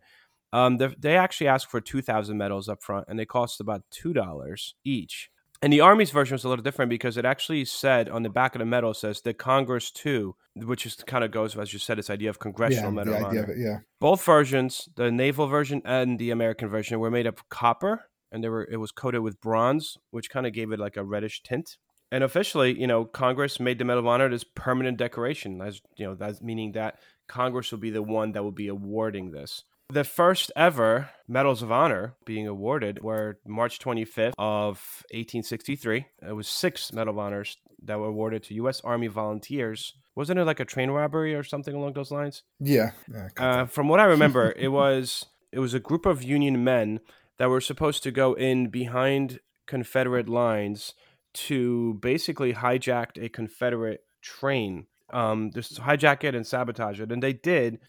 Um, 0.51 0.77
they 0.99 1.17
actually 1.17 1.47
ask 1.47 1.67
for 1.71 1.81
2,000 1.81 2.37
medals 2.37 2.69
up 2.69 2.83
front, 2.83 3.07
and 3.07 3.17
they 3.17 3.25
cost 3.25 3.59
about 3.59 3.81
$2 3.91 4.73
each. 4.85 5.31
And 5.63 5.71
the 5.71 5.79
Army's 5.79 6.11
version 6.11 6.35
was 6.35 6.43
a 6.43 6.49
little 6.49 6.63
different 6.63 6.89
because 6.89 7.15
it 7.15 7.23
actually 7.23 7.63
said 7.65 8.09
on 8.09 8.23
the 8.23 8.29
back 8.29 8.53
of 8.53 8.59
the 8.59 8.65
medal 8.65 8.93
says 8.93 9.21
the 9.21 9.33
Congress 9.33 9.91
too, 9.91 10.35
which 10.55 10.85
is 10.85 10.95
kind 10.95 11.23
of 11.23 11.31
goes 11.31 11.55
as 11.55 11.71
you 11.71 11.79
said, 11.79 11.97
this 11.97 12.09
idea 12.09 12.29
of 12.29 12.37
congressional 12.37 12.91
yeah, 12.91 13.03
medal. 13.03 13.13
The 13.13 13.25
idea 13.25 13.43
of 13.43 13.49
it, 13.49 13.57
yeah. 13.57 13.77
Both 13.99 14.23
versions, 14.25 14.89
the 14.95 15.09
naval 15.09 15.47
version 15.47 15.81
and 15.85 16.19
the 16.19 16.31
American 16.31 16.67
version, 16.67 16.99
were 16.99 17.09
made 17.09 17.27
of 17.27 17.47
copper, 17.49 18.09
and 18.31 18.43
they 18.43 18.49
were 18.49 18.67
it 18.69 18.77
was 18.77 18.91
coated 18.91 19.21
with 19.21 19.39
bronze, 19.39 19.97
which 20.11 20.29
kind 20.29 20.45
of 20.45 20.51
gave 20.51 20.71
it 20.73 20.79
like 20.79 20.97
a 20.97 21.03
reddish 21.03 21.41
tint 21.43 21.77
and 22.13 22.23
officially, 22.23 22.79
you 22.79 22.85
know, 22.85 23.05
Congress 23.05 23.59
made 23.59 23.79
the 23.79 23.85
Medal 23.85 24.01
of 24.01 24.05
Honor 24.05 24.29
this 24.29 24.43
permanent 24.43 24.99
decoration. 24.99 25.59
As 25.63 25.81
you 25.95 26.05
know, 26.05 26.13
that's 26.13 26.43
meaning 26.43 26.73
that 26.73 26.99
Congress 27.27 27.71
will 27.71 27.79
be 27.79 27.89
the 27.89 28.03
one 28.03 28.33
that 28.33 28.43
will 28.43 28.51
be 28.51 28.67
awarding 28.67 29.31
this. 29.31 29.63
The 29.89 30.03
first 30.03 30.51
ever 30.55 31.09
Medals 31.27 31.61
of 31.61 31.71
Honor 31.71 32.15
being 32.25 32.47
awarded 32.47 33.03
were 33.03 33.39
March 33.45 33.79
25th 33.79 34.33
of 34.37 35.03
1863. 35.11 36.05
It 36.27 36.33
was 36.33 36.47
six 36.47 36.91
Medal 36.93 37.13
of 37.13 37.19
Honors 37.19 37.57
that 37.83 37.99
were 37.99 38.07
awarded 38.07 38.43
to 38.43 38.53
U.S. 38.55 38.81
Army 38.81 39.07
volunteers. 39.07 39.93
Wasn't 40.15 40.39
it 40.39 40.45
like 40.45 40.59
a 40.59 40.65
train 40.65 40.89
robbery 40.89 41.35
or 41.35 41.43
something 41.43 41.75
along 41.75 41.93
those 41.93 42.11
lines? 42.11 42.43
Yeah. 42.59 42.91
yeah 43.11 43.29
uh, 43.37 43.65
from 43.65 43.87
what 43.87 43.99
I 43.99 44.05
remember, 44.05 44.53
it 44.57 44.69
was 44.69 45.25
it 45.51 45.59
was 45.59 45.73
a 45.73 45.79
group 45.79 46.05
of 46.05 46.23
Union 46.23 46.63
men 46.63 46.99
that 47.37 47.49
were 47.49 47.61
supposed 47.61 48.03
to 48.03 48.11
go 48.11 48.33
in 48.33 48.69
behind 48.69 49.39
Confederate 49.67 50.29
lines 50.29 50.93
to 51.33 51.95
basically 51.95 52.53
hijack 52.53 53.23
a 53.23 53.29
Confederate 53.29 54.01
train. 54.21 54.87
Um, 55.11 55.51
just 55.53 55.81
hijack 55.81 56.23
it 56.23 56.35
and 56.35 56.45
sabotage 56.45 56.99
it, 56.99 57.11
and 57.11 57.21
they 57.21 57.33
did. 57.33 57.79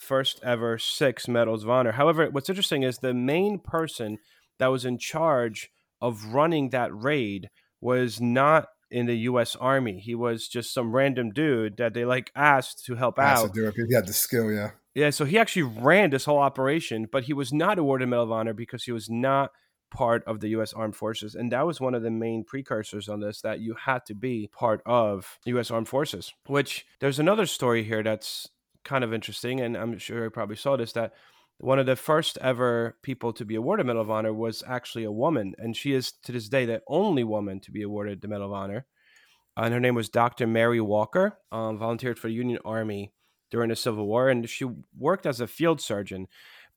First 0.00 0.40
ever 0.42 0.78
six 0.78 1.28
medals 1.28 1.64
of 1.64 1.70
honor. 1.70 1.92
However, 1.92 2.28
what's 2.30 2.48
interesting 2.48 2.82
is 2.82 2.98
the 2.98 3.14
main 3.14 3.58
person 3.58 4.18
that 4.58 4.68
was 4.68 4.84
in 4.84 4.98
charge 4.98 5.70
of 6.00 6.26
running 6.26 6.70
that 6.70 6.94
raid 6.94 7.50
was 7.80 8.20
not 8.20 8.68
in 8.90 9.06
the 9.06 9.16
U.S. 9.18 9.54
Army. 9.56 10.00
He 10.00 10.14
was 10.14 10.48
just 10.48 10.72
some 10.72 10.94
random 10.94 11.30
dude 11.30 11.76
that 11.76 11.94
they 11.94 12.04
like 12.04 12.30
asked 12.34 12.84
to 12.86 12.94
help 12.94 13.18
asked 13.18 13.44
out. 13.44 13.54
To 13.54 13.60
do 13.60 13.68
it. 13.68 13.74
He 13.88 13.94
had 13.94 14.06
the 14.06 14.12
skill, 14.12 14.50
yeah. 14.50 14.70
Yeah, 14.94 15.10
so 15.10 15.24
he 15.24 15.38
actually 15.38 15.62
ran 15.62 16.10
this 16.10 16.24
whole 16.24 16.38
operation, 16.38 17.06
but 17.10 17.24
he 17.24 17.32
was 17.32 17.52
not 17.52 17.78
awarded 17.78 18.08
Medal 18.08 18.24
of 18.24 18.32
Honor 18.32 18.52
because 18.52 18.84
he 18.84 18.92
was 18.92 19.08
not 19.08 19.52
part 19.90 20.24
of 20.24 20.40
the 20.40 20.48
U.S. 20.48 20.72
Armed 20.72 20.96
Forces, 20.96 21.34
and 21.34 21.52
that 21.52 21.66
was 21.66 21.80
one 21.80 21.94
of 21.94 22.02
the 22.02 22.10
main 22.10 22.44
precursors 22.44 23.08
on 23.08 23.20
this 23.20 23.40
that 23.42 23.60
you 23.60 23.74
had 23.74 24.04
to 24.06 24.14
be 24.14 24.50
part 24.52 24.82
of 24.84 25.38
U.S. 25.46 25.70
Armed 25.70 25.88
Forces. 25.88 26.32
Which 26.46 26.84
there's 27.00 27.18
another 27.18 27.46
story 27.46 27.84
here 27.84 28.02
that's 28.02 28.48
kind 28.88 29.04
of 29.04 29.12
interesting, 29.12 29.60
and 29.60 29.76
I'm 29.76 29.98
sure 29.98 30.24
you 30.24 30.30
probably 30.30 30.56
saw 30.56 30.76
this 30.76 30.92
that 30.92 31.12
one 31.58 31.78
of 31.78 31.86
the 31.86 31.96
first 31.96 32.38
ever 32.40 32.96
people 33.02 33.32
to 33.34 33.44
be 33.44 33.54
awarded 33.54 33.86
Medal 33.86 34.00
of 34.02 34.10
Honor 34.10 34.32
was 34.32 34.64
actually 34.66 35.04
a 35.04 35.12
woman, 35.12 35.54
and 35.58 35.76
she 35.76 35.92
is 35.92 36.12
to 36.24 36.32
this 36.32 36.48
day 36.48 36.64
the 36.64 36.82
only 36.88 37.22
woman 37.22 37.60
to 37.60 37.70
be 37.70 37.82
awarded 37.82 38.22
the 38.22 38.28
Medal 38.28 38.46
of 38.46 38.52
Honor. 38.52 38.86
And 39.56 39.74
her 39.74 39.80
name 39.80 39.94
was 39.94 40.08
Dr. 40.08 40.46
Mary 40.46 40.80
Walker. 40.80 41.38
Um, 41.52 41.78
volunteered 41.78 42.18
for 42.18 42.28
the 42.28 42.34
Union 42.34 42.60
Army 42.64 43.12
during 43.50 43.68
the 43.68 43.76
Civil 43.76 44.06
War, 44.06 44.30
and 44.30 44.48
she 44.48 44.66
worked 44.96 45.26
as 45.26 45.40
a 45.40 45.46
field 45.46 45.80
surgeon. 45.80 46.28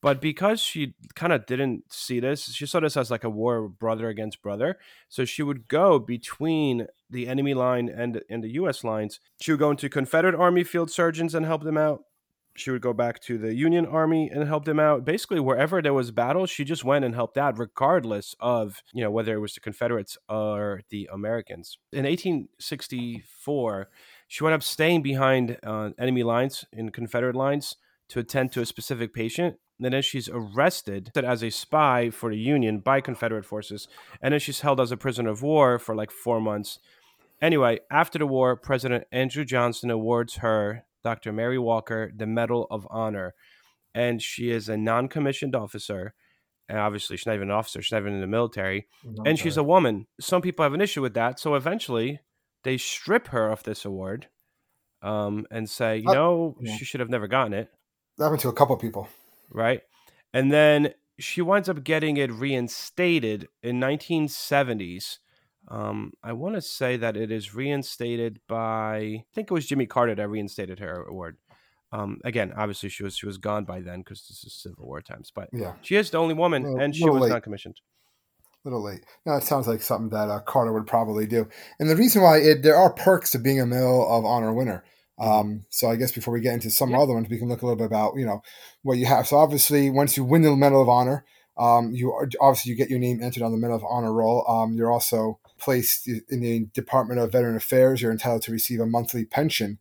But 0.02 0.20
because 0.20 0.60
she 0.60 0.96
kind 1.14 1.32
of 1.32 1.46
didn't 1.46 1.94
see 1.94 2.20
this, 2.20 2.52
she 2.52 2.66
saw 2.66 2.80
this 2.80 2.98
as 2.98 3.12
like 3.12 3.24
a 3.24 3.30
war 3.30 3.70
brother 3.70 4.10
against 4.10 4.42
brother. 4.42 4.80
So 5.10 5.26
she 5.26 5.44
would 5.44 5.68
go 5.68 6.00
between 6.00 6.88
the 7.12 7.28
enemy 7.28 7.54
line 7.54 7.90
and, 7.90 8.22
and 8.30 8.44
the 8.44 8.54
U.S. 8.54 8.84
lines. 8.84 9.20
She 9.42 9.52
would 9.52 9.60
go 9.60 9.72
into 9.72 9.90
Confederate 9.90 10.36
Army 10.36 10.64
field 10.64 10.90
surgeons 10.90 11.36
and 11.36 11.46
help 11.46 11.64
them 11.64 11.78
out 11.78 12.04
she 12.56 12.72
would 12.72 12.82
go 12.82 12.94
back 12.94 13.20
to 13.22 13.38
the 13.38 13.56
Union 13.56 13.86
Army 13.86 14.30
and 14.30 14.48
help 14.48 14.66
them 14.66 14.80
out. 14.80 15.06
Basically, 15.06 15.40
wherever 15.40 15.82
there 15.82 15.94
was 15.94 16.12
battle, 16.12 16.46
she 16.46 16.64
just 16.64 16.84
went 16.84 17.06
and 17.06 17.16
helped 17.16 17.38
out, 17.38 17.58
regardless 17.58 18.36
of 18.40 18.82
you 18.94 19.04
know 19.04 19.12
whether 19.12 19.34
it 19.34 19.40
was 19.40 19.54
the 19.54 19.60
Confederates 19.60 20.18
or 20.28 20.82
the 20.90 21.10
Americans. 21.12 21.78
In 21.92 22.06
1864, 22.06 23.90
she 24.28 24.44
wound 24.44 24.54
up 24.54 24.64
staying 24.64 25.02
behind 25.02 25.58
uh, 25.64 25.92
enemy 25.98 26.24
lines 26.24 26.66
in 26.72 26.90
Confederate 26.90 27.36
lines 27.36 27.76
to 28.10 28.20
attend 28.20 28.52
to 28.54 28.62
a 28.62 28.66
specific 28.66 29.14
patient. 29.14 29.56
And 29.80 29.92
then 29.92 30.02
she's 30.04 30.30
arrested 30.32 31.12
as 31.16 31.42
a 31.44 31.50
spy 31.50 32.12
for 32.12 32.30
the 32.30 32.38
Union 32.38 32.82
by 32.82 33.02
Confederate 33.02 33.46
forces, 33.46 33.88
and 34.22 34.34
then 34.34 34.40
she's 34.40 34.60
held 34.60 34.80
as 34.80 34.92
a 34.92 34.98
prisoner 34.98 35.32
of 35.32 35.42
war 35.42 35.80
for 35.80 35.96
like 35.96 36.12
four 36.12 36.40
months. 36.40 36.80
Anyway, 37.42 37.80
after 37.90 38.20
the 38.20 38.28
war, 38.28 38.56
President 38.56 39.06
Andrew 39.12 39.44
Johnson 39.44 39.90
awards 39.90 40.36
her 40.38 40.86
Dr. 41.04 41.32
Mary 41.32 41.58
Walker 41.58 42.12
the 42.16 42.28
Medal 42.28 42.68
of 42.70 42.88
Honor. 42.90 43.34
And 43.94 44.22
she 44.22 44.52
is 44.52 44.70
a 44.70 44.78
non 44.78 45.08
commissioned 45.08 45.56
officer. 45.56 46.14
And 46.70 46.80
obviously, 46.80 47.18
she's 47.18 47.26
not 47.26 47.36
even 47.36 47.50
an 47.50 47.56
officer, 47.56 47.82
she's 47.82 47.92
not 47.92 48.02
even 48.02 48.14
in 48.14 48.22
the 48.22 48.28
military. 48.28 48.88
and 49.26 49.38
she's 49.38 49.58
a 49.58 49.64
woman. 49.64 50.08
Some 50.22 50.42
people 50.42 50.64
have 50.64 50.74
an 50.74 50.80
issue 50.80 51.02
with 51.02 51.14
that. 51.16 51.40
So 51.40 51.56
eventually, 51.56 52.22
they 52.64 52.78
strip 52.78 53.28
her 53.30 53.50
of 53.50 53.64
this 53.64 53.84
award 53.84 54.28
um, 55.02 55.46
and 55.52 55.70
say, 55.70 55.98
you 55.98 56.10
uh, 56.10 56.14
know, 56.14 56.56
yeah. 56.62 56.76
she 56.76 56.86
should 56.86 57.02
have 57.02 57.10
never 57.10 57.28
gotten 57.28 57.54
it. 57.54 57.70
That 58.18 58.26
happened 58.26 58.42
to 58.42 58.50
a 58.50 58.54
couple 58.54 58.78
people. 58.78 59.10
Right. 59.50 59.82
And 60.34 60.52
then 60.52 60.94
she 61.20 61.42
winds 61.42 61.68
up 61.68 61.84
getting 61.84 62.16
it 62.18 62.32
reinstated 62.32 63.50
in 63.62 63.80
1970s 63.80 65.18
um, 65.72 66.12
I 66.22 66.34
want 66.34 66.56
to 66.56 66.62
say 66.62 66.98
that 66.98 67.16
it 67.16 67.32
is 67.32 67.56
reinstated 67.56 68.42
by 68.48 68.98
I 68.98 69.26
think 69.34 69.50
it 69.50 69.54
was 69.54 69.66
Jimmy 69.66 69.86
Carter 69.86 70.14
that 70.14 70.28
reinstated 70.28 70.80
her 70.80 71.04
award. 71.04 71.38
Um, 71.94 72.20
again, 72.26 72.54
obviously 72.56 72.90
she 72.90 73.04
was 73.04 73.16
she 73.16 73.26
was 73.26 73.38
gone 73.38 73.64
by 73.64 73.80
then 73.80 74.00
because 74.00 74.28
this 74.28 74.44
is 74.44 74.54
Civil 74.54 74.86
War 74.86 75.02
times. 75.02 75.32
But 75.34 75.50
yeah, 75.54 75.74
she 75.82 75.96
is 75.96 76.10
the 76.10 76.18
only 76.18 76.34
woman, 76.34 76.64
little, 76.64 76.80
and 76.80 76.94
she 76.94 77.10
was 77.10 77.22
late. 77.22 77.30
not 77.30 77.44
commissioned. 77.44 77.80
A 78.64 78.68
little 78.68 78.84
late. 78.84 79.06
Now 79.26 79.38
it 79.38 79.44
sounds 79.44 79.66
like 79.66 79.82
something 79.82 80.10
that 80.10 80.30
uh, 80.30 80.40
Carter 80.42 80.74
would 80.74 80.88
probably 80.88 81.26
do. 81.26 81.48
And 81.80 81.90
the 81.90 81.96
reason 81.96 82.22
why 82.22 82.40
it, 82.40 82.64
there 82.64 82.76
are 82.76 82.92
perks 82.92 83.32
to 83.32 83.40
being 83.40 83.62
a 83.62 83.66
Medal 83.66 84.08
of 84.10 84.26
Honor 84.26 84.54
winner. 84.54 84.84
Um, 85.20 85.66
so 85.70 85.90
I 85.90 85.96
guess 85.96 86.12
before 86.12 86.34
we 86.34 86.42
get 86.42 86.54
into 86.54 86.70
some 86.70 86.94
other 86.94 87.14
ones, 87.14 87.30
we 87.30 87.38
can 87.38 87.48
look 87.48 87.62
a 87.62 87.66
little 87.66 87.78
bit 87.78 87.86
about 87.86 88.16
you 88.18 88.26
know 88.26 88.42
what 88.84 88.98
you 88.98 89.06
have. 89.06 89.28
So 89.28 89.38
obviously, 89.38 89.90
once 89.90 90.18
you 90.18 90.26
win 90.26 90.42
the 90.42 90.54
Medal 90.56 90.82
of 90.82 90.90
Honor, 90.90 91.24
um, 91.58 91.94
you 91.94 92.12
are, 92.12 92.30
obviously 92.40 92.72
you 92.72 92.78
get 92.78 92.90
your 92.90 93.00
name 93.00 93.22
entered 93.22 93.44
on 93.44 93.52
the 93.52 93.58
Medal 93.58 93.78
of 93.78 93.86
Honor 93.88 94.14
roll. 94.14 94.46
Um, 94.50 94.74
you're 94.74 94.92
also 94.92 95.40
placed 95.62 96.08
in 96.08 96.42
the 96.42 96.66
Department 96.74 97.20
of 97.20 97.32
Veteran 97.32 97.56
Affairs. 97.56 98.02
You're 98.02 98.12
entitled 98.12 98.42
to 98.44 98.52
receive 98.52 98.82
a 98.82 98.86
monthly 98.86 99.24
pension 99.24 99.80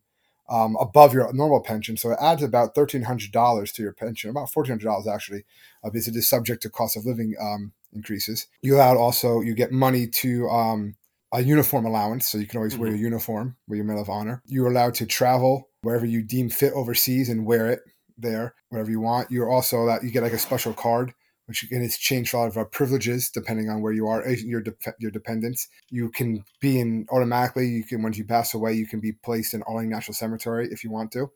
um, 0.49 0.77
above 0.79 1.13
your 1.13 1.31
normal 1.33 1.61
pension, 1.61 1.97
so 1.97 2.11
it 2.11 2.17
adds 2.21 2.43
about 2.43 2.75
thirteen 2.75 3.03
hundred 3.03 3.31
dollars 3.31 3.71
to 3.73 3.81
your 3.81 3.93
pension, 3.93 4.29
about 4.29 4.51
fourteen 4.51 4.73
hundred 4.73 4.85
dollars 4.85 5.07
actually, 5.07 5.43
uh, 5.83 5.89
because 5.89 6.07
it 6.07 6.15
is 6.15 6.27
subject 6.27 6.61
to 6.63 6.69
cost 6.69 6.97
of 6.97 7.05
living 7.05 7.35
um, 7.39 7.71
increases. 7.93 8.47
You 8.61 8.79
add 8.79 8.97
also 8.97 9.41
you 9.41 9.53
get 9.55 9.71
money 9.71 10.07
to 10.07 10.49
um, 10.49 10.95
a 11.33 11.41
uniform 11.41 11.85
allowance, 11.85 12.27
so 12.27 12.37
you 12.37 12.47
can 12.47 12.57
always 12.57 12.73
mm-hmm. 12.73 12.83
wear 12.83 12.91
your 12.91 12.99
uniform, 12.99 13.55
wear 13.67 13.77
your 13.77 13.85
Medal 13.85 14.01
of 14.01 14.09
Honor. 14.09 14.41
You're 14.45 14.67
allowed 14.67 14.95
to 14.95 15.05
travel 15.05 15.69
wherever 15.83 16.05
you 16.05 16.21
deem 16.21 16.49
fit 16.49 16.73
overseas 16.73 17.29
and 17.29 17.45
wear 17.45 17.71
it 17.71 17.79
there, 18.17 18.53
whatever 18.69 18.91
you 18.91 18.99
want. 18.99 19.31
You're 19.31 19.49
also 19.49 19.85
that 19.85 20.03
you 20.03 20.11
get 20.11 20.23
like 20.23 20.33
a 20.33 20.37
special 20.37 20.73
card 20.73 21.13
which 21.51 21.63
again 21.63 21.81
it's 21.81 21.97
changed 21.97 22.33
a 22.33 22.37
lot 22.37 22.47
of 22.47 22.55
our 22.55 22.63
privileges 22.63 23.29
depending 23.29 23.69
on 23.69 23.81
where 23.81 23.91
you 23.91 24.07
are, 24.07 24.25
eh, 24.25 24.37
your 24.41 24.61
de- 24.61 24.73
your 24.99 25.11
dependents. 25.11 25.67
You 25.89 26.09
can 26.09 26.45
be 26.61 26.79
in 26.79 27.05
automatically. 27.11 27.67
You 27.67 27.83
can 27.83 28.01
once 28.01 28.17
you 28.17 28.23
pass 28.23 28.53
away, 28.53 28.71
you 28.71 28.87
can 28.87 29.01
be 29.01 29.11
placed 29.11 29.53
in 29.53 29.61
Arlington 29.63 29.89
National 29.89 30.15
Cemetery 30.15 30.69
if 30.71 30.81
you 30.85 30.91
want 30.91 31.11
to. 31.11 31.29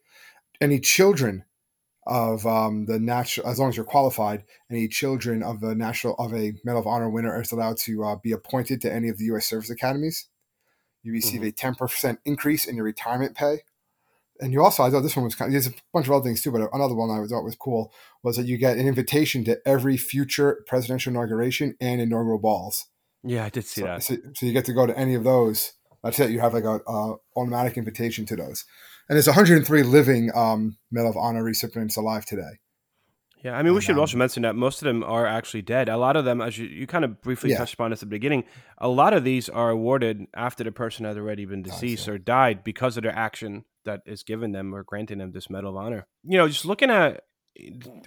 Any 0.61 0.79
children 0.79 1.43
of 2.07 2.47
um, 2.47 2.85
the 2.85 2.97
natural, 2.97 3.45
as 3.45 3.59
long 3.59 3.67
as 3.67 3.75
you're 3.75 3.83
qualified, 3.83 4.45
any 4.71 4.87
children 4.87 5.43
of 5.43 5.59
the 5.59 5.75
national 5.75 6.15
of 6.15 6.33
a 6.33 6.53
Medal 6.63 6.79
of 6.79 6.87
Honor 6.87 7.09
winner 7.09 7.41
is 7.41 7.51
allowed 7.51 7.75
to 7.79 8.05
uh, 8.05 8.15
be 8.15 8.31
appointed 8.31 8.79
to 8.83 8.93
any 8.93 9.09
of 9.09 9.17
the 9.17 9.25
U.S. 9.25 9.47
service 9.47 9.69
academies. 9.69 10.29
You 11.03 11.11
receive 11.11 11.41
mm-hmm. 11.41 11.49
a 11.49 11.51
ten 11.51 11.75
percent 11.75 12.19
increase 12.23 12.65
in 12.65 12.77
your 12.77 12.85
retirement 12.85 13.35
pay 13.35 13.63
and 14.39 14.51
you 14.51 14.63
also, 14.63 14.83
I 14.83 14.89
thought 14.89 15.01
this 15.01 15.15
one 15.15 15.25
was 15.25 15.35
kind 15.35 15.49
of, 15.49 15.53
there's 15.53 15.67
a 15.67 15.73
bunch 15.93 16.07
of 16.07 16.13
other 16.13 16.23
things 16.23 16.41
too, 16.41 16.51
but 16.51 16.69
another 16.73 16.95
one 16.95 17.09
I 17.09 17.25
thought 17.27 17.43
was 17.43 17.55
cool 17.55 17.93
was 18.23 18.35
that 18.37 18.45
you 18.45 18.57
get 18.57 18.77
an 18.77 18.87
invitation 18.87 19.43
to 19.45 19.59
every 19.65 19.97
future 19.97 20.63
presidential 20.67 21.11
inauguration 21.11 21.75
and 21.79 22.01
inaugural 22.01 22.39
balls. 22.39 22.85
Yeah, 23.23 23.45
I 23.45 23.49
did 23.49 23.65
see 23.65 23.81
so, 23.81 23.87
that. 23.87 24.03
So, 24.03 24.17
so, 24.35 24.45
you 24.45 24.53
get 24.53 24.65
to 24.65 24.73
go 24.73 24.85
to 24.85 24.97
any 24.97 25.15
of 25.15 25.23
those. 25.23 25.73
That's 26.03 26.19
it. 26.19 26.31
You 26.31 26.39
have 26.41 26.53
like 26.53 26.65
a, 26.65 26.79
a 26.87 27.15
automatic 27.35 27.77
invitation 27.77 28.25
to 28.27 28.35
those. 28.35 28.65
And 29.09 29.15
there's 29.15 29.27
103 29.27 29.83
living 29.83 30.31
um, 30.35 30.77
Medal 30.91 31.11
of 31.11 31.17
Honor 31.17 31.43
recipients 31.43 31.97
alive 31.97 32.25
today. 32.25 32.59
Yeah, 33.43 33.55
I 33.55 33.61
mean, 33.61 33.75
we 33.75 33.81
should 33.81 33.95
um, 33.95 33.99
also 33.99 34.17
mention 34.17 34.41
that 34.41 34.55
most 34.55 34.81
of 34.81 34.87
them 34.87 35.03
are 35.03 35.27
actually 35.27 35.61
dead. 35.61 35.87
A 35.87 35.97
lot 35.97 36.15
of 36.15 36.25
them, 36.25 36.41
as 36.41 36.57
you, 36.57 36.65
you 36.65 36.87
kind 36.87 37.05
of 37.05 37.21
briefly 37.21 37.51
yeah. 37.51 37.57
touched 37.57 37.75
upon 37.75 37.91
this 37.91 37.99
at 37.99 38.09
the 38.09 38.15
beginning, 38.15 38.43
a 38.79 38.87
lot 38.87 39.13
of 39.13 39.23
these 39.23 39.49
are 39.49 39.69
awarded 39.69 40.25
after 40.35 40.63
the 40.63 40.71
person 40.71 41.05
has 41.05 41.15
already 41.15 41.45
been 41.45 41.61
deceased 41.61 42.07
or 42.07 42.17
died 42.17 42.63
because 42.63 42.97
of 42.97 43.03
their 43.03 43.15
action 43.15 43.63
that 43.85 44.01
is 44.05 44.23
giving 44.23 44.51
them 44.51 44.73
or 44.73 44.83
granting 44.83 45.19
them 45.19 45.31
this 45.31 45.49
Medal 45.49 45.71
of 45.71 45.77
Honor. 45.77 46.07
You 46.23 46.37
know, 46.37 46.47
just 46.47 46.65
looking 46.65 46.89
at 46.89 47.23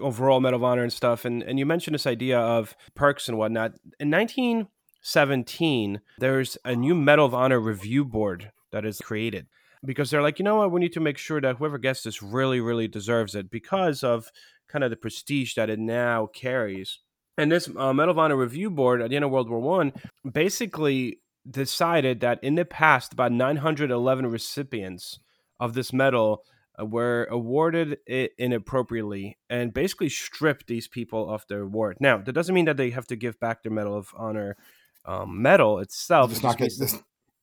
overall 0.00 0.40
Medal 0.40 0.58
of 0.58 0.64
Honor 0.64 0.82
and 0.82 0.92
stuff, 0.92 1.24
and, 1.24 1.42
and 1.42 1.58
you 1.58 1.66
mentioned 1.66 1.94
this 1.94 2.06
idea 2.06 2.38
of 2.38 2.76
perks 2.94 3.28
and 3.28 3.38
whatnot. 3.38 3.72
In 3.98 4.10
1917, 4.10 6.00
there's 6.18 6.58
a 6.64 6.76
new 6.76 6.94
Medal 6.94 7.26
of 7.26 7.34
Honor 7.34 7.60
review 7.60 8.04
board 8.04 8.52
that 8.72 8.84
is 8.84 8.98
created 8.98 9.46
because 9.84 10.10
they're 10.10 10.22
like, 10.22 10.38
you 10.38 10.44
know 10.44 10.56
what, 10.56 10.72
we 10.72 10.80
need 10.80 10.92
to 10.92 11.00
make 11.00 11.18
sure 11.18 11.40
that 11.40 11.56
whoever 11.56 11.78
gets 11.78 12.02
this 12.02 12.22
really, 12.22 12.60
really 12.60 12.88
deserves 12.88 13.34
it 13.34 13.50
because 13.50 14.02
of 14.02 14.30
kind 14.68 14.84
of 14.84 14.90
the 14.90 14.96
prestige 14.96 15.54
that 15.54 15.70
it 15.70 15.78
now 15.78 16.26
carries. 16.26 16.98
And 17.36 17.52
this 17.52 17.70
uh, 17.76 17.92
Medal 17.92 18.12
of 18.12 18.18
Honor 18.18 18.36
review 18.36 18.70
board 18.70 19.00
at 19.00 19.10
the 19.10 19.16
end 19.16 19.24
of 19.24 19.30
World 19.30 19.48
War 19.48 19.60
One 19.60 19.92
basically 20.30 21.20
decided 21.48 22.20
that 22.20 22.42
in 22.42 22.56
the 22.56 22.64
past, 22.64 23.12
about 23.12 23.32
911 23.32 24.26
recipients 24.26 25.20
of 25.60 25.74
this 25.74 25.92
medal 25.92 26.44
uh, 26.80 26.84
were 26.84 27.26
awarded 27.30 27.98
it 28.06 28.32
inappropriately 28.38 29.38
and 29.50 29.74
basically 29.74 30.08
stripped 30.08 30.66
these 30.66 30.88
people 30.88 31.28
of 31.32 31.44
their 31.48 31.62
award. 31.62 31.96
Now, 32.00 32.18
that 32.18 32.32
doesn't 32.32 32.54
mean 32.54 32.66
that 32.66 32.76
they 32.76 32.90
have 32.90 33.06
to 33.08 33.16
give 33.16 33.38
back 33.40 33.62
their 33.62 33.72
Medal 33.72 33.96
of 33.96 34.12
Honor 34.16 34.56
um, 35.04 35.40
medal 35.42 35.78
itself. 35.78 36.30
It's 36.30 36.42
not 36.42 36.58
get, 36.58 36.72
this, 36.78 36.92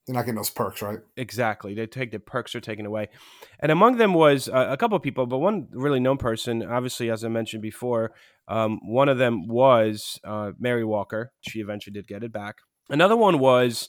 they're 0.06 0.14
not 0.14 0.22
getting 0.22 0.36
those 0.36 0.50
perks, 0.50 0.82
right? 0.82 1.00
Exactly. 1.16 1.74
They 1.74 1.86
take 1.86 2.12
the 2.12 2.20
perks 2.20 2.54
are 2.54 2.60
taken 2.60 2.86
away, 2.86 3.08
and 3.60 3.72
among 3.72 3.96
them 3.96 4.14
was 4.14 4.48
uh, 4.48 4.68
a 4.70 4.76
couple 4.76 4.96
of 4.96 5.02
people, 5.02 5.26
but 5.26 5.38
one 5.38 5.66
really 5.72 6.00
known 6.00 6.16
person. 6.16 6.62
Obviously, 6.62 7.10
as 7.10 7.24
I 7.24 7.28
mentioned 7.28 7.62
before, 7.62 8.12
um, 8.46 8.78
one 8.84 9.08
of 9.08 9.18
them 9.18 9.48
was 9.48 10.20
uh, 10.24 10.52
Mary 10.58 10.84
Walker. 10.84 11.32
She 11.40 11.60
eventually 11.60 11.92
did 11.92 12.06
get 12.06 12.22
it 12.22 12.32
back. 12.32 12.56
Another 12.88 13.16
one 13.16 13.40
was 13.40 13.88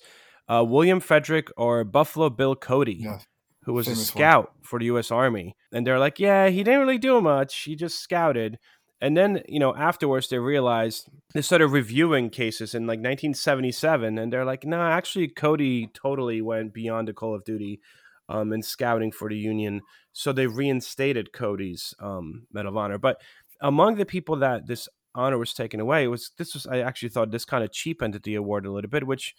uh, 0.49 0.65
William 0.67 0.99
Frederick 0.99 1.49
or 1.55 1.83
Buffalo 1.83 2.29
Bill 2.31 2.55
Cody. 2.55 2.97
Yes 3.01 3.27
who 3.67 3.73
was 3.73 3.85
Famous 3.85 4.03
a 4.03 4.05
scout 4.05 4.45
one. 4.45 4.63
for 4.63 4.79
the 4.79 4.85
U.S. 4.85 5.11
Army, 5.11 5.53
and 5.73 5.85
they're 5.85 5.99
like, 5.99 6.19
"Yeah, 6.19 6.47
he 6.47 6.63
didn't 6.63 6.79
really 6.79 6.97
do 6.97 7.19
much. 7.19 7.63
He 7.63 7.75
just 7.75 7.99
scouted." 7.99 8.57
And 9.01 9.15
then, 9.15 9.43
you 9.47 9.59
know, 9.59 9.75
afterwards 9.75 10.29
they 10.29 10.39
realized 10.39 11.09
they 11.33 11.41
started 11.41 11.67
reviewing 11.67 12.29
cases 12.29 12.73
in 12.73 12.83
like 12.83 12.99
1977, 12.99 14.17
and 14.17 14.31
they're 14.31 14.45
like, 14.45 14.63
"No, 14.63 14.77
nah, 14.77 14.89
actually, 14.89 15.27
Cody 15.27 15.87
totally 15.93 16.41
went 16.41 16.73
beyond 16.73 17.09
the 17.09 17.13
Call 17.13 17.35
of 17.35 17.43
Duty." 17.43 17.81
Um, 18.29 18.51
and 18.51 18.65
scouting 18.65 19.13
for 19.13 19.29
the 19.29 19.37
Union, 19.37 19.83
so 20.11 20.33
they 20.33 20.47
reinstated 20.47 21.31
Cody's 21.31 21.93
um, 22.01 22.45
Medal 22.51 22.71
of 22.71 22.77
Honor. 22.77 22.97
But 22.97 23.21
among 23.61 23.95
the 23.95 24.05
people 24.05 24.35
that 24.37 24.67
this 24.67 24.89
honor 25.15 25.37
was 25.37 25.53
taken 25.53 25.79
away, 25.79 26.03
it 26.03 26.07
was 26.07 26.31
this 26.37 26.53
was 26.53 26.67
I 26.67 26.79
actually 26.79 27.07
thought 27.07 27.31
this 27.31 27.45
kind 27.45 27.63
of 27.63 27.71
cheapened 27.71 28.19
the 28.21 28.35
award 28.35 28.65
a 28.65 28.71
little 28.71 28.89
bit, 28.89 29.07
which 29.07 29.33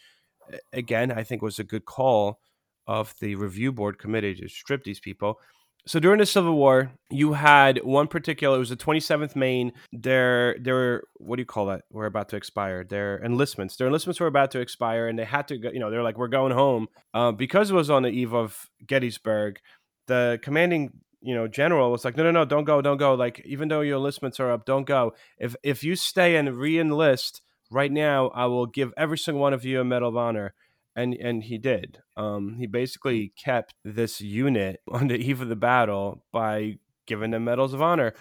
again 0.72 1.12
I 1.12 1.22
think 1.22 1.42
was 1.42 1.58
a 1.58 1.64
good 1.64 1.84
call 1.84 2.40
of 2.88 3.14
the 3.20 3.36
review 3.36 3.70
board 3.70 3.98
committee 3.98 4.34
to 4.34 4.48
strip 4.48 4.82
these 4.82 4.98
people. 4.98 5.38
So 5.86 6.00
during 6.00 6.18
the 6.18 6.26
Civil 6.26 6.54
War, 6.54 6.90
you 7.08 7.34
had 7.34 7.82
one 7.84 8.08
particular. 8.08 8.56
It 8.56 8.60
was 8.60 8.68
the 8.68 8.76
27th 8.76 9.36
Maine. 9.36 9.72
Their 9.92 10.56
their 10.60 11.04
what 11.14 11.36
do 11.36 11.42
you 11.42 11.46
call 11.46 11.66
that? 11.66 11.84
We're 11.90 12.06
about 12.06 12.28
to 12.30 12.36
expire. 12.36 12.84
Their 12.84 13.22
enlistments. 13.24 13.76
Their 13.76 13.86
enlistments 13.86 14.20
were 14.20 14.26
about 14.26 14.50
to 14.50 14.60
expire, 14.60 15.08
and 15.08 15.18
they 15.18 15.24
had 15.24 15.48
to 15.48 15.56
go. 15.56 15.70
You 15.70 15.78
know, 15.78 15.90
they're 15.90 16.02
like, 16.02 16.18
we're 16.18 16.28
going 16.28 16.52
home 16.52 16.88
uh, 17.14 17.32
because 17.32 17.70
it 17.70 17.74
was 17.74 17.88
on 17.88 18.02
the 18.02 18.10
eve 18.10 18.34
of 18.34 18.68
Gettysburg. 18.86 19.60
The 20.08 20.38
commanding 20.42 20.92
you 21.20 21.34
know 21.34 21.48
general 21.48 21.90
was 21.90 22.04
like, 22.04 22.16
no, 22.16 22.24
no, 22.24 22.32
no, 22.32 22.44
don't 22.44 22.64
go, 22.64 22.82
don't 22.82 22.98
go. 22.98 23.14
Like 23.14 23.40
even 23.46 23.68
though 23.68 23.80
your 23.80 23.96
enlistments 23.96 24.40
are 24.40 24.50
up, 24.50 24.66
don't 24.66 24.84
go. 24.86 25.14
If 25.38 25.56
if 25.62 25.82
you 25.84 25.96
stay 25.96 26.36
and 26.36 26.58
re-enlist 26.58 27.40
right 27.70 27.92
now, 27.92 28.28
I 28.28 28.46
will 28.46 28.66
give 28.66 28.92
every 28.96 29.16
single 29.16 29.40
one 29.40 29.54
of 29.54 29.64
you 29.64 29.80
a 29.80 29.84
Medal 29.84 30.10
of 30.10 30.16
Honor. 30.16 30.54
And 30.98 31.14
and 31.14 31.44
he 31.44 31.58
did. 31.58 31.98
Um, 32.16 32.56
he 32.58 32.66
basically 32.66 33.32
kept 33.42 33.74
this 33.84 34.20
unit 34.20 34.80
on 34.90 35.08
the 35.08 35.16
eve 35.16 35.40
of 35.40 35.48
the 35.48 35.56
battle 35.56 36.24
by 36.32 36.78
giving 37.06 37.30
them 37.30 37.44
medals 37.44 37.72
of 37.72 37.82
honor. 37.82 38.14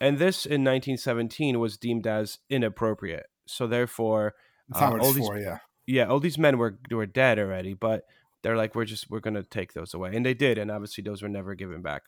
And 0.00 0.18
this 0.18 0.46
in 0.46 0.64
1917 0.64 1.58
was 1.58 1.76
deemed 1.76 2.06
as 2.06 2.38
inappropriate. 2.48 3.26
So 3.46 3.66
therefore, 3.66 4.34
uh, 4.74 4.96
all 5.00 5.12
these 5.12 5.26
for, 5.26 5.38
yeah. 5.38 5.58
yeah, 5.86 6.06
all 6.06 6.20
these 6.20 6.38
men 6.38 6.56
were 6.56 6.78
were 6.90 7.06
dead 7.06 7.38
already, 7.38 7.74
but 7.74 8.04
they're 8.42 8.56
like, 8.56 8.74
we're 8.74 8.84
just 8.84 9.10
we're 9.10 9.20
gonna 9.20 9.42
take 9.42 9.72
those 9.72 9.92
away, 9.92 10.14
and 10.14 10.24
they 10.24 10.34
did, 10.34 10.56
and 10.56 10.70
obviously 10.70 11.02
those 11.02 11.22
were 11.22 11.28
never 11.28 11.54
given 11.54 11.82
back. 11.82 12.02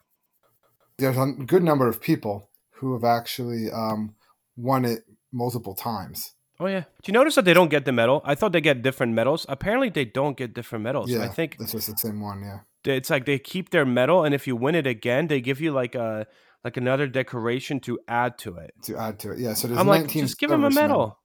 There's 0.97 1.17
a 1.17 1.33
good 1.45 1.63
number 1.63 1.87
of 1.87 2.01
people 2.01 2.49
who 2.75 2.93
have 2.93 3.03
actually 3.03 3.69
um, 3.71 4.15
won 4.55 4.85
it 4.85 5.01
multiple 5.31 5.75
times. 5.75 6.33
Oh 6.59 6.67
yeah. 6.67 6.81
Do 6.81 7.11
you 7.11 7.13
notice 7.13 7.35
that 7.35 7.45
they 7.45 7.53
don't 7.53 7.69
get 7.69 7.85
the 7.85 7.91
medal? 7.91 8.21
I 8.23 8.35
thought 8.35 8.51
they 8.51 8.61
get 8.61 8.81
different 8.81 9.13
medals. 9.13 9.45
Apparently, 9.49 9.89
they 9.89 10.05
don't 10.05 10.37
get 10.37 10.53
different 10.53 10.83
medals. 10.83 11.09
Yeah, 11.09 11.23
I 11.23 11.27
think 11.27 11.57
that's 11.57 11.71
just 11.71 11.87
the 11.89 11.97
same 11.97 12.21
one. 12.21 12.41
Yeah, 12.43 12.93
it's 12.93 13.09
like 13.09 13.25
they 13.25 13.39
keep 13.39 13.71
their 13.71 13.85
medal, 13.85 14.23
and 14.23 14.33
if 14.35 14.45
you 14.47 14.55
win 14.55 14.75
it 14.75 14.85
again, 14.87 15.27
they 15.27 15.41
give 15.41 15.59
you 15.59 15.71
like 15.71 15.95
a 15.95 16.27
like 16.63 16.77
another 16.77 17.07
decoration 17.07 17.79
to 17.81 17.99
add 18.07 18.37
to 18.39 18.57
it. 18.57 18.73
to 18.83 18.97
add 18.97 19.19
to 19.19 19.31
it. 19.31 19.39
Yeah, 19.39 19.53
so 19.53 19.67
there's 19.67 19.79
I'm 19.79 19.87
like, 19.87 20.01
19 20.01 20.21
just 20.23 20.39
give 20.39 20.49
them 20.49 20.63
a 20.63 20.69
medal. 20.69 21.19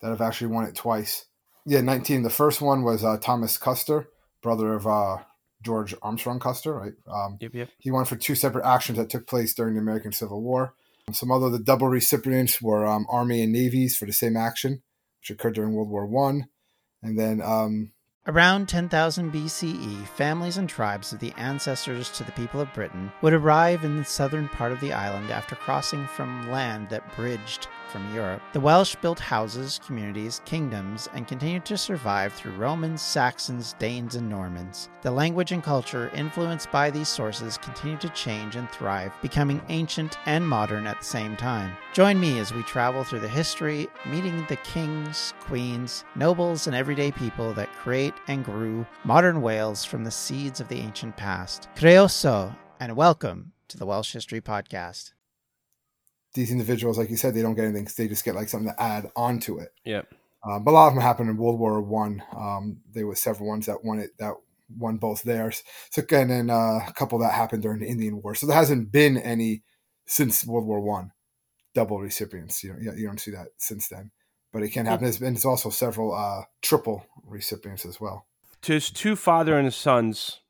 that 0.00 0.08
have 0.08 0.20
actually 0.20 0.48
won 0.48 0.64
it 0.64 0.74
twice. 0.74 1.26
Yeah, 1.66 1.82
19. 1.82 2.22
The 2.22 2.30
first 2.30 2.62
one 2.62 2.82
was 2.82 3.04
uh, 3.04 3.18
Thomas 3.18 3.58
Custer, 3.58 4.08
brother 4.42 4.72
of 4.72 4.86
uh, 4.86 5.18
George 5.62 5.94
Armstrong 6.00 6.40
Custer, 6.40 6.72
right? 6.74 6.92
Um, 7.06 7.36
Yep, 7.40 7.54
yep. 7.54 7.68
he 7.78 7.90
won 7.90 8.06
for 8.06 8.16
two 8.16 8.34
separate 8.34 8.64
actions 8.64 8.96
that 8.98 9.10
took 9.10 9.26
place 9.26 9.52
during 9.54 9.74
the 9.74 9.80
American 9.80 10.12
Civil 10.12 10.40
War. 10.42 10.74
Some 11.12 11.30
other 11.30 11.50
the 11.50 11.58
double 11.58 11.88
recipients 11.88 12.60
were 12.60 12.86
um, 12.86 13.06
Army 13.10 13.42
and 13.42 13.52
Navies 13.52 13.96
for 13.96 14.06
the 14.06 14.12
same 14.12 14.36
action, 14.36 14.82
which 15.20 15.30
occurred 15.30 15.54
during 15.54 15.72
World 15.72 15.90
War 15.90 16.06
One, 16.06 16.48
and 17.02 17.18
then 17.18 17.40
um, 17.42 17.92
Around 18.26 18.68
10,000 18.68 19.32
BCE, 19.32 20.06
families 20.08 20.58
and 20.58 20.68
tribes 20.68 21.10
of 21.14 21.20
the 21.20 21.32
ancestors 21.38 22.10
to 22.10 22.22
the 22.22 22.32
people 22.32 22.60
of 22.60 22.72
Britain 22.74 23.10
would 23.22 23.32
arrive 23.32 23.82
in 23.82 23.96
the 23.96 24.04
southern 24.04 24.46
part 24.50 24.72
of 24.72 24.80
the 24.80 24.92
island 24.92 25.30
after 25.30 25.56
crossing 25.56 26.06
from 26.06 26.50
land 26.50 26.90
that 26.90 27.16
bridged 27.16 27.68
from 27.90 28.14
Europe. 28.14 28.40
The 28.52 28.60
Welsh 28.60 28.94
built 28.96 29.18
houses, 29.18 29.80
communities, 29.84 30.40
kingdoms, 30.44 31.08
and 31.12 31.26
continued 31.26 31.64
to 31.64 31.76
survive 31.76 32.32
through 32.32 32.52
Romans, 32.52 33.02
Saxons, 33.02 33.74
Danes, 33.78 34.14
and 34.14 34.28
Normans. 34.28 34.88
The 35.02 35.10
language 35.10 35.50
and 35.50 35.62
culture 35.62 36.10
influenced 36.14 36.70
by 36.70 36.90
these 36.90 37.08
sources 37.08 37.58
continued 37.58 38.00
to 38.02 38.08
change 38.10 38.54
and 38.54 38.70
thrive, 38.70 39.12
becoming 39.22 39.60
ancient 39.68 40.18
and 40.26 40.46
modern 40.46 40.86
at 40.86 41.00
the 41.00 41.04
same 41.04 41.36
time. 41.36 41.76
Join 41.92 42.20
me 42.20 42.38
as 42.38 42.54
we 42.54 42.62
travel 42.62 43.02
through 43.02 43.20
the 43.20 43.28
history, 43.28 43.88
meeting 44.06 44.46
the 44.48 44.56
kings, 44.56 45.34
queens, 45.40 46.04
nobles, 46.14 46.66
and 46.66 46.76
everyday 46.76 47.10
people 47.10 47.52
that 47.54 47.72
create 47.72 48.09
and 48.28 48.44
grew 48.44 48.86
modern 49.04 49.42
Wales 49.42 49.84
from 49.84 50.04
the 50.04 50.10
seeds 50.10 50.60
of 50.60 50.68
the 50.68 50.78
ancient 50.78 51.16
past. 51.16 51.68
Croeso, 51.76 52.56
and 52.78 52.96
welcome 52.96 53.52
to 53.68 53.76
the 53.78 53.86
Welsh 53.86 54.12
History 54.12 54.40
Podcast. 54.40 55.12
these 56.34 56.52
individuals, 56.52 56.98
like 56.98 57.10
you 57.10 57.16
said, 57.16 57.34
they 57.34 57.42
don't 57.42 57.54
get 57.54 57.64
anything; 57.64 57.88
they 57.96 58.08
just 58.08 58.24
get 58.24 58.34
like 58.34 58.48
something 58.48 58.72
to 58.72 58.82
add 58.82 59.10
onto 59.16 59.58
it. 59.58 59.70
Yep. 59.84 60.14
Uh, 60.48 60.58
but 60.58 60.70
a 60.70 60.74
lot 60.74 60.88
of 60.88 60.94
them 60.94 61.02
happened 61.02 61.30
in 61.30 61.36
World 61.36 61.58
War 61.58 61.80
One. 61.82 62.22
Um, 62.36 62.80
there 62.92 63.06
were 63.06 63.14
several 63.14 63.48
ones 63.48 63.66
that 63.66 63.84
won 63.84 63.98
it 63.98 64.10
that 64.18 64.34
won 64.76 64.96
both 64.96 65.22
theirs. 65.22 65.62
So 65.90 66.02
and 66.10 66.30
then 66.30 66.50
uh, 66.50 66.80
a 66.86 66.92
couple 66.94 67.18
that 67.18 67.32
happened 67.32 67.62
during 67.62 67.80
the 67.80 67.88
Indian 67.88 68.22
War. 68.22 68.34
So 68.34 68.46
there 68.46 68.56
hasn't 68.56 68.92
been 68.92 69.16
any 69.16 69.62
since 70.06 70.46
World 70.46 70.66
War 70.66 70.80
One 70.80 71.12
double 71.74 72.00
recipients. 72.00 72.62
You 72.64 72.74
know, 72.74 72.92
you 72.92 73.06
don't 73.06 73.20
see 73.20 73.30
that 73.32 73.48
since 73.58 73.88
then. 73.88 74.10
But 74.52 74.62
it 74.62 74.70
can 74.70 74.86
happen. 74.86 75.04
There's 75.04 75.18
been 75.18 75.34
there's 75.34 75.44
also 75.44 75.70
several 75.70 76.14
uh, 76.14 76.42
triple 76.62 77.06
recipients 77.24 77.84
as 77.86 78.00
well. 78.00 78.26
To 78.62 78.72
his 78.72 78.90
two 78.90 79.16
father 79.16 79.58
and 79.58 79.72
sons 79.72 80.40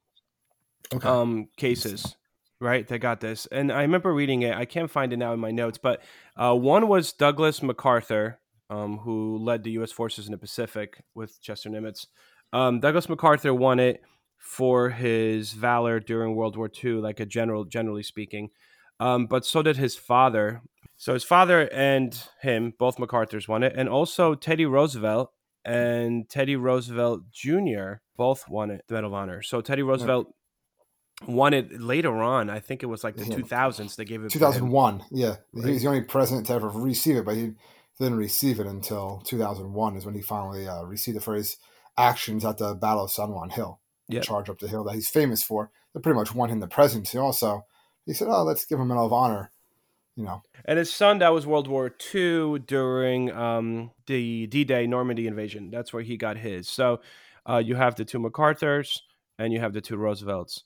Okay. 0.92 1.06
um 1.08 1.48
cases 1.56 2.16
right 2.60 2.88
they 2.88 2.98
got 2.98 3.20
this 3.20 3.46
and 3.52 3.70
i 3.70 3.82
remember 3.82 4.12
reading 4.12 4.42
it 4.42 4.56
i 4.56 4.64
can't 4.64 4.90
find 4.90 5.12
it 5.12 5.18
now 5.18 5.32
in 5.32 5.38
my 5.38 5.52
notes 5.52 5.78
but 5.78 6.02
uh, 6.36 6.52
one 6.52 6.88
was 6.88 7.12
douglas 7.12 7.62
macarthur 7.62 8.40
um, 8.70 8.98
who 8.98 9.38
led 9.38 9.62
the 9.62 9.70
u.s 9.72 9.92
forces 9.92 10.26
in 10.26 10.32
the 10.32 10.38
pacific 10.38 11.04
with 11.14 11.40
chester 11.40 11.70
nimitz 11.70 12.06
um, 12.52 12.80
douglas 12.80 13.08
macarthur 13.08 13.54
won 13.54 13.78
it 13.78 14.02
for 14.36 14.90
his 14.90 15.52
valor 15.52 16.00
during 16.00 16.34
world 16.34 16.56
war 16.56 16.68
ii 16.82 16.94
like 16.94 17.20
a 17.20 17.26
general 17.26 17.64
generally 17.64 18.02
speaking 18.02 18.50
um, 18.98 19.26
but 19.26 19.46
so 19.46 19.62
did 19.62 19.76
his 19.76 19.94
father 19.94 20.60
so 21.02 21.14
his 21.14 21.24
father 21.24 21.66
and 21.72 22.22
him 22.42 22.74
both 22.78 22.98
macarthurs 22.98 23.48
won 23.48 23.62
it 23.62 23.72
and 23.74 23.88
also 23.88 24.34
teddy 24.34 24.66
roosevelt 24.66 25.32
and 25.64 26.28
teddy 26.28 26.56
roosevelt 26.56 27.22
jr 27.32 27.94
both 28.16 28.48
won 28.48 28.70
it 28.70 28.82
the 28.88 28.94
medal 28.94 29.08
of 29.10 29.14
honor 29.14 29.40
so 29.42 29.60
teddy 29.62 29.82
roosevelt 29.82 30.26
won 31.26 31.52
it 31.52 31.78
later 31.78 32.16
on. 32.22 32.48
I 32.48 32.60
think 32.60 32.82
it 32.82 32.86
was 32.86 33.04
like 33.04 33.14
the 33.16 33.26
Yeah. 33.26 33.36
2000s. 33.36 33.94
They 33.94 34.06
gave 34.06 34.20
it. 34.24 34.30
to 34.30 34.38
him. 34.38 34.40
2001. 34.40 35.04
Yeah, 35.10 35.36
he 35.52 35.70
was 35.72 35.82
the 35.82 35.88
only 35.88 36.00
president 36.00 36.46
to 36.46 36.54
ever 36.54 36.68
receive 36.70 37.16
it, 37.16 37.26
but 37.26 37.34
he 37.36 37.52
didn't 37.98 38.16
receive 38.16 38.58
it 38.58 38.66
until 38.66 39.20
2001 39.26 39.96
is 39.96 40.06
when 40.06 40.14
he 40.14 40.22
finally 40.22 40.66
uh, 40.66 40.82
received 40.84 41.18
it 41.18 41.22
for 41.22 41.34
his 41.34 41.58
actions 41.98 42.42
at 42.42 42.56
the 42.56 42.74
Battle 42.74 43.04
of 43.04 43.10
San 43.10 43.32
Juan 43.32 43.50
Hill, 43.50 43.80
the 44.08 44.14
Yep. 44.14 44.24
charge 44.24 44.48
up 44.48 44.58
the 44.60 44.68
hill 44.68 44.82
that 44.84 44.94
he's 44.94 45.10
famous 45.10 45.42
for. 45.42 45.70
That 45.92 46.00
pretty 46.00 46.16
much 46.18 46.34
won 46.34 46.48
him 46.48 46.60
the 46.60 46.68
presidency. 46.68 47.18
Also, 47.18 47.66
he 48.06 48.14
said, 48.14 48.28
"Oh, 48.28 48.42
let's 48.44 48.64
give 48.64 48.78
him 48.78 48.84
a 48.84 48.94
Medal 48.94 49.04
of 49.04 49.12
Honor." 49.12 49.52
You 50.20 50.26
know, 50.26 50.42
And 50.66 50.78
his 50.78 50.92
son, 50.92 51.18
that 51.20 51.32
was 51.32 51.46
World 51.46 51.66
War 51.66 51.90
II 52.14 52.58
during 52.60 53.32
um, 53.32 53.90
the 54.06 54.46
D-Day 54.48 54.86
Normandy 54.86 55.26
invasion. 55.26 55.70
That's 55.70 55.92
where 55.92 56.02
he 56.02 56.16
got 56.18 56.36
his. 56.36 56.68
So 56.68 57.00
uh, 57.48 57.56
you 57.64 57.74
have 57.76 57.94
the 57.96 58.04
two 58.04 58.18
MacArthur's 58.18 59.02
and 59.38 59.52
you 59.52 59.60
have 59.60 59.72
the 59.72 59.80
two 59.80 59.96
Roosevelts 59.96 60.64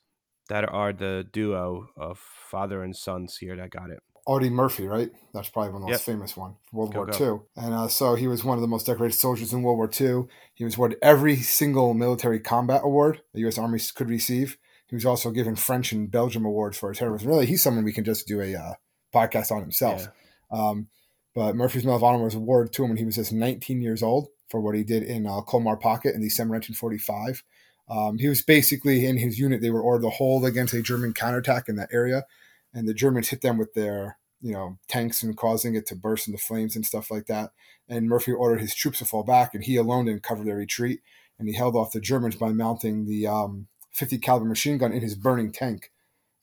that 0.49 0.69
are 0.69 0.93
the 0.93 1.25
duo 1.33 1.87
of 1.97 2.19
father 2.51 2.83
and 2.83 2.97
sons 2.97 3.37
here 3.37 3.57
that 3.57 3.71
got 3.71 3.91
it. 3.91 4.01
Audie 4.27 4.51
Murphy, 4.51 4.87
right? 4.87 5.11
That's 5.33 5.51
probably 5.51 5.73
one 5.73 5.83
of 5.83 5.87
the 5.87 5.93
most 5.93 6.09
Yep. 6.09 6.15
famous 6.17 6.37
one, 6.37 6.57
World 6.73 6.93
Go, 6.93 6.99
War 7.01 7.07
go. 7.07 7.35
II. 7.57 7.65
And 7.65 7.75
uh, 7.75 7.89
so 7.89 8.15
he 8.15 8.27
was 8.27 8.43
one 8.43 8.57
of 8.59 8.63
the 8.63 8.69
most 8.69 8.87
decorated 8.87 9.15
soldiers 9.15 9.53
in 9.53 9.63
World 9.63 9.77
War 9.77 9.89
II. 10.01 10.25
He 10.55 10.65
was 10.65 10.77
awarded 10.77 10.99
every 11.03 11.37
single 11.37 11.95
military 11.95 12.41
combat 12.41 12.81
award 12.83 13.21
the 13.35 13.41
U.S. 13.41 13.59
Army 13.59 13.79
could 13.95 14.09
receive. 14.09 14.57
He 14.87 14.97
was 14.97 15.05
also 15.07 15.31
given 15.31 15.57
French 15.57 15.93
and 15.93 16.11
Belgium 16.11 16.45
awards 16.45 16.79
for 16.79 16.89
his 16.89 16.99
heroism. 16.99 17.29
Really, 17.29 17.47
he's 17.47 17.63
someone 17.63 17.85
we 17.85 17.93
can 17.93 18.05
just 18.05 18.27
do 18.27 18.41
a 18.41 18.55
uh, 18.55 18.73
podcast 19.15 19.51
on 19.51 19.61
himself. 19.61 20.09
Um, 20.51 20.89
but 21.35 21.57
Murphy's 21.57 21.85
Medal 21.85 21.97
of 21.97 22.05
Honor 22.05 22.25
was 22.25 22.35
awarded 22.35 22.73
to 22.75 22.85
him 22.85 22.91
when 22.91 22.97
he 22.97 23.05
was 23.05 23.17
just 23.17 23.33
19 23.33 23.81
years 23.81 24.03
old 24.03 24.29
for 24.49 24.61
what 24.61 24.75
he 24.75 24.85
did 24.85 25.03
in 25.03 25.27
uh, 25.27 25.41
Colmar 25.41 25.77
Pocket 25.81 26.15
in 26.15 26.21
December 26.21 26.55
1945. 26.55 27.43
Um, 27.89 28.19
he 28.19 28.29
was 28.29 28.43
basically 28.43 29.05
in 29.07 29.17
his 29.19 29.39
unit. 29.39 29.61
They 29.61 29.71
were 29.71 29.83
ordered 29.83 30.05
to 30.05 30.11
hold 30.11 30.45
against 30.45 30.75
a 30.75 30.83
German 30.83 31.13
counterattack 31.13 31.69
in 31.69 31.77
that 31.77 31.91
area, 31.93 32.25
and 32.73 32.89
the 32.89 32.95
Germans 32.95 33.29
hit 33.29 33.43
them 33.43 33.59
with 33.59 33.75
their 33.75 34.19
you 34.41 34.53
know 34.53 34.79
tanks 34.89 35.23
and 35.23 35.37
causing 35.37 35.75
it 35.75 35.87
to 35.87 35.97
burst 35.97 36.29
into 36.29 36.39
flames 36.39 36.77
and 36.77 36.87
stuff 36.87 37.11
like 37.11 37.27
that. 37.27 37.51
And 37.89 38.09
Murphy 38.09 38.33
ordered 38.33 38.61
his 38.61 38.75
troops 38.75 39.01
to 39.01 39.05
fall 39.05 39.23
back, 39.23 39.55
and 39.55 39.65
he 39.65 39.77
alone 39.77 40.07
didn't 40.07 40.23
cover 40.23 40.45
their 40.45 40.57
retreat. 40.57 41.01
And 41.39 41.49
he 41.49 41.55
held 41.55 41.75
off 41.75 41.93
the 41.93 42.01
Germans 42.01 42.37
by 42.37 42.51
mounting 42.51 43.07
the 43.07 43.27
um, 43.27 43.67
50 43.91 44.19
caliber 44.19 44.47
machine 44.47 44.79
gun 44.79 44.93
in 44.93 45.03
his 45.03 45.17
burning 45.17 45.51
tank 45.51 45.91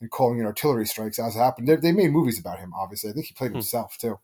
and 0.02 0.10
calling 0.12 0.40
in 0.40 0.46
artillery 0.46 0.86
strikes 0.86 1.20
as 1.20 1.36
it 1.36 1.40
happened. 1.40 1.68
They, 1.68 1.76
they 1.78 1.92
made 1.92 2.12
movies 2.12 2.40
about 2.40 2.60
him. 2.60 2.74
Obviously, 2.76 3.10
I 3.12 3.14
think 3.14 3.28
he 3.28 3.34
played 3.34 3.52
Hmm. 3.52 3.58
himself 3.58 3.98
too. 3.98 4.20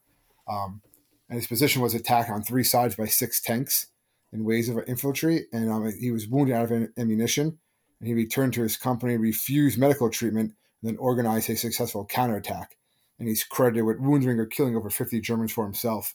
Um, 0.47 0.81
and 1.29 1.37
his 1.39 1.47
position 1.47 1.81
was 1.81 1.93
attacked 1.93 2.29
on 2.29 2.41
three 2.41 2.63
sides 2.63 2.95
by 2.95 3.05
six 3.05 3.39
tanks 3.41 3.87
in 4.33 4.43
ways 4.43 4.67
of 4.69 4.77
infantry, 4.87 5.45
and 5.53 5.69
um, 5.69 5.91
he 5.99 6.11
was 6.11 6.27
wounded 6.27 6.55
out 6.55 6.65
of 6.65 6.71
am- 6.71 6.93
ammunition. 6.97 7.59
And 7.99 8.07
he 8.07 8.13
returned 8.13 8.53
to 8.53 8.61
his 8.61 8.77
company, 8.77 9.17
refused 9.17 9.79
medical 9.79 10.09
treatment, 10.09 10.53
and 10.81 10.89
then 10.91 10.97
organized 10.97 11.49
a 11.49 11.55
successful 11.55 12.05
counterattack. 12.05 12.77
And 13.19 13.27
he's 13.27 13.43
credited 13.43 13.85
with 13.85 13.99
wounding 13.99 14.39
or 14.39 14.45
killing 14.45 14.75
over 14.75 14.89
50 14.91 15.19
Germans 15.21 15.51
for 15.51 15.63
himself. 15.63 16.13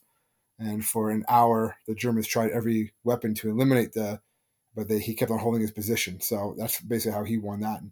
And 0.59 0.85
for 0.85 1.11
an 1.11 1.25
hour, 1.29 1.77
the 1.89 1.95
Germans 1.95 2.29
tried 2.29 2.51
every 2.53 2.93
weapon 3.03 3.35
to 3.37 3.51
eliminate 3.51 3.95
the, 3.95 4.21
but 4.77 4.89
they, 4.89 5.01
he 5.01 5.15
kept 5.15 5.33
on 5.33 5.41
holding 5.41 5.61
his 5.61 5.73
position. 5.73 6.21
So 6.21 6.55
that's 6.57 6.81
basically 6.81 7.13
how 7.19 7.25
he 7.25 7.37
won 7.39 7.61
that. 7.61 7.81
And 7.81 7.91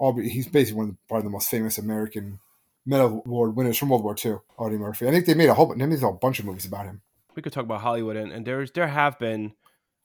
all, 0.00 0.16
he's 0.16 0.48
basically 0.48 0.78
one 0.78 0.88
of 0.88 0.94
the, 0.94 0.98
probably 1.08 1.24
the 1.24 1.30
most 1.30 1.50
famous 1.50 1.76
American 1.76 2.40
Medal 2.86 3.22
Award 3.26 3.54
winners 3.54 3.76
from 3.76 3.90
World 3.90 4.02
War 4.02 4.16
II, 4.24 4.36
Audie 4.56 4.78
Murphy. 4.78 5.06
I 5.06 5.10
think 5.10 5.26
they 5.26 5.34
made 5.34 5.50
a 5.50 5.54
whole, 5.54 5.74
they 5.74 5.86
made 5.86 6.02
a 6.02 6.12
bunch 6.12 6.38
of 6.38 6.46
movies 6.46 6.64
about 6.64 6.86
him. 6.86 7.02
We 7.36 7.42
could 7.42 7.52
talk 7.52 7.64
about 7.64 7.82
Hollywood, 7.82 8.16
and, 8.16 8.32
and 8.32 8.46
there's 8.46 8.72
there 8.72 8.88
have 8.88 9.18
been 9.18 9.52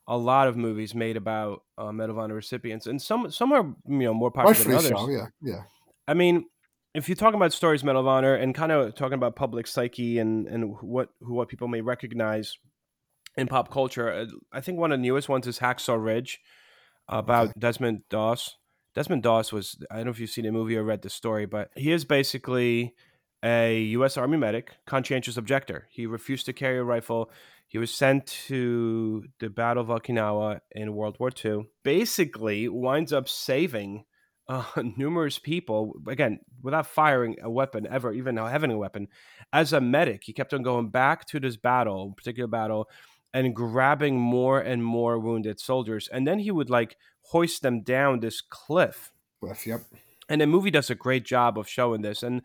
a 0.07 0.17
lot 0.17 0.47
of 0.47 0.57
movies 0.57 0.93
made 0.93 1.17
about 1.17 1.63
uh, 1.77 1.91
Medal 1.91 2.17
of 2.17 2.19
Honor 2.19 2.35
recipients, 2.35 2.85
and 2.85 3.01
some 3.01 3.31
some 3.31 3.53
are 3.53 3.63
you 3.87 4.03
know 4.03 4.13
more 4.13 4.31
popular 4.31 4.53
than 4.53 4.75
others. 4.75 4.89
so, 4.89 5.09
yeah, 5.09 5.27
yeah. 5.41 5.63
I 6.07 6.13
mean, 6.13 6.45
if 6.93 7.07
you're 7.07 7.15
talking 7.15 7.37
about 7.37 7.53
stories, 7.53 7.83
Medal 7.83 8.01
of 8.01 8.07
Honor, 8.07 8.35
and 8.35 8.53
kind 8.53 8.71
of 8.71 8.95
talking 8.95 9.15
about 9.15 9.35
public 9.35 9.65
psyche 9.65 10.19
and 10.19 10.45
and 10.47 10.75
what 10.81 11.09
who 11.21 11.33
what 11.33 11.47
people 11.47 11.69
may 11.69 11.81
recognize 11.81 12.57
in 13.37 13.47
pop 13.47 13.71
culture, 13.71 14.11
uh, 14.11 14.25
I 14.51 14.59
think 14.59 14.77
one 14.77 14.91
of 14.91 14.99
the 14.99 15.01
newest 15.01 15.29
ones 15.29 15.47
is 15.47 15.59
Hacksaw 15.59 16.03
Ridge 16.03 16.39
about 17.07 17.57
Desmond 17.57 18.01
Doss. 18.09 18.55
Desmond 18.95 19.23
Doss 19.23 19.51
was 19.51 19.77
I 19.91 19.97
don't 19.97 20.05
know 20.05 20.11
if 20.11 20.19
you've 20.19 20.29
seen 20.29 20.45
the 20.45 20.51
movie 20.51 20.77
or 20.77 20.83
read 20.83 21.01
the 21.01 21.09
story, 21.09 21.45
but 21.45 21.69
he 21.75 21.91
is 21.91 22.05
basically 22.05 22.95
a 23.43 23.81
U.S. 23.81 24.17
Army 24.17 24.37
medic, 24.37 24.71
conscientious 24.87 25.37
objector. 25.37 25.87
He 25.91 26.05
refused 26.05 26.45
to 26.47 26.53
carry 26.53 26.79
a 26.79 26.83
rifle. 26.83 27.29
He 27.67 27.77
was 27.77 27.93
sent 27.93 28.25
to 28.47 29.25
the 29.39 29.49
Battle 29.49 29.83
of 29.83 29.89
Okinawa 29.89 30.61
in 30.71 30.95
World 30.95 31.17
War 31.19 31.29
II. 31.43 31.67
Basically, 31.83 32.69
winds 32.69 33.11
up 33.11 33.27
saving 33.27 34.05
uh, 34.47 34.63
numerous 34.97 35.39
people 35.39 35.93
again 36.07 36.39
without 36.61 36.87
firing 36.87 37.35
a 37.43 37.49
weapon 37.49 37.85
ever, 37.89 38.13
even 38.13 38.37
having 38.37 38.71
a 38.71 38.77
weapon. 38.77 39.07
As 39.51 39.73
a 39.73 39.81
medic, 39.81 40.23
he 40.23 40.33
kept 40.33 40.53
on 40.53 40.63
going 40.63 40.89
back 40.89 41.25
to 41.27 41.39
this 41.39 41.57
battle, 41.57 42.13
particular 42.15 42.47
battle, 42.47 42.89
and 43.35 43.53
grabbing 43.53 44.17
more 44.17 44.61
and 44.61 44.81
more 44.81 45.19
wounded 45.19 45.59
soldiers, 45.59 46.07
and 46.07 46.25
then 46.25 46.39
he 46.39 46.51
would 46.51 46.69
like 46.69 46.95
hoist 47.31 47.61
them 47.61 47.81
down 47.81 48.21
this 48.21 48.39
cliff. 48.39 49.11
Cliff, 49.41 49.67
yep. 49.67 49.81
And 50.29 50.39
the 50.39 50.47
movie 50.47 50.71
does 50.71 50.89
a 50.89 50.95
great 50.95 51.25
job 51.25 51.59
of 51.59 51.67
showing 51.67 52.01
this, 52.01 52.23
and 52.23 52.41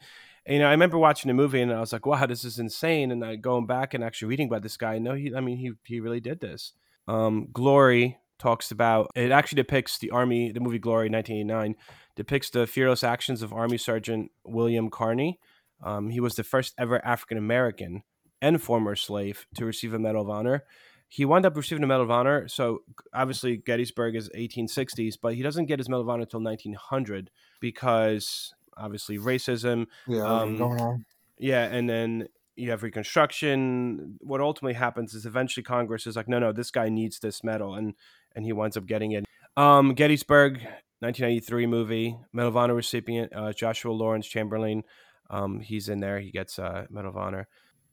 you 0.49 0.59
know, 0.59 0.67
I 0.67 0.73
remember 0.73 0.99
watching 0.99 1.29
the 1.29 1.35
movie 1.35 1.63
and 1.63 1.73
I 1.73 1.79
was 1.79 1.93
like, 1.93 2.07
"Wow, 2.07 2.27
this 2.27 2.45
is 2.45 2.59
insane!" 2.59 3.13
And 3.13 3.25
I 3.25 3.37
going 3.37 3.67
back 3.67 3.95
and 3.95 4.03
actually 4.03 4.29
reading 4.29 4.49
about 4.49 4.63
this 4.63 4.77
guy. 4.77 4.99
No, 4.99 5.15
he, 5.15 5.33
I 5.33 5.41
mean, 5.41 5.59
he 5.59 5.73
he 5.85 6.01
really 6.01 6.21
did 6.21 6.41
this. 6.41 6.73
Um, 7.07 7.49
Glory 7.53 8.19
talks 8.41 8.73
about 8.73 9.13
it. 9.15 9.31
Actually 9.31 9.63
depicts 9.63 9.99
the 9.99 10.11
army. 10.11 10.51
The 10.51 10.61
movie 10.61 10.81
Glory, 10.81 11.09
1989, 11.09 11.77
depicts 12.17 12.51
the 12.51 12.67
fearless 12.67 13.05
actions 13.05 13.43
of 13.43 13.53
Army 13.53 13.79
Sergeant 13.79 14.33
William 14.45 14.91
Carney. 14.91 15.39
Um, 15.85 16.11
he 16.11 16.19
was 16.19 16.35
the 16.35 16.43
first 16.43 16.75
ever 16.79 17.05
African 17.05 17.39
American 17.39 18.03
and 18.41 18.63
former 18.63 18.97
slave 18.97 19.47
to 19.55 19.65
receive 19.65 19.95
a 19.95 19.99
Medal 19.99 20.23
of 20.23 20.31
Honor. 20.31 20.65
He 21.09 21.25
wound 21.25 21.45
up 21.45 21.57
receiving 21.57 21.83
a 21.83 21.87
Medal 21.87 22.05
of 22.05 22.11
Honor. 22.11 22.47
So 22.49 22.83
obviously 23.13 23.57
Gettysburg 23.57 24.15
is 24.15 24.29
1860s, 24.31 25.17
but 25.21 25.35
he 25.35 25.43
doesn't 25.43 25.67
get 25.67 25.79
his 25.79 25.89
Medal 25.89 26.03
of 26.03 26.09
Honor 26.09 26.23
until 26.23 26.43
1900 26.43 27.31
because 27.61 28.55
obviously 28.77 29.19
racism. 29.19 29.87
Yeah, 30.07 30.23
Um, 30.25 30.57
going 30.57 30.81
on. 30.81 31.05
Yeah, 31.39 31.65
and 31.65 31.89
then 31.89 32.29
you 32.57 32.71
have 32.71 32.83
Reconstruction. 32.83 34.19
What 34.21 34.41
ultimately 34.41 34.75
happens 34.75 35.15
is 35.15 35.27
eventually 35.27 35.65
Congress 35.65 36.07
is 36.07 36.17
like, 36.17 36.29
no, 36.29 36.39
no, 36.39 36.53
this 36.53 36.71
guy 36.71 36.89
needs 36.89 37.19
this 37.19 37.43
medal, 37.43 37.75
and 37.75 37.95
and 38.37 38.45
he 38.45 38.53
winds 38.53 38.77
up 38.77 38.87
getting 38.87 39.13
it. 39.13 39.25
Um, 39.57 39.95
Gettysburg, 39.95 40.55
1993 41.01 41.67
movie, 41.67 42.17
Medal 42.33 42.51
of 42.51 42.57
Honor 42.57 42.75
recipient 42.75 43.33
uh, 43.35 43.53
Joshua 43.53 43.93
Lawrence 43.93 44.27
Chamberlain. 44.27 44.85
Um, 45.31 45.61
he's 45.61 45.89
in 45.89 46.01
there. 46.01 46.21
He 46.21 46.31
gets 46.31 46.59
uh, 46.59 46.87
Medal 46.91 47.11
of 47.11 47.17
Honor. 47.17 47.49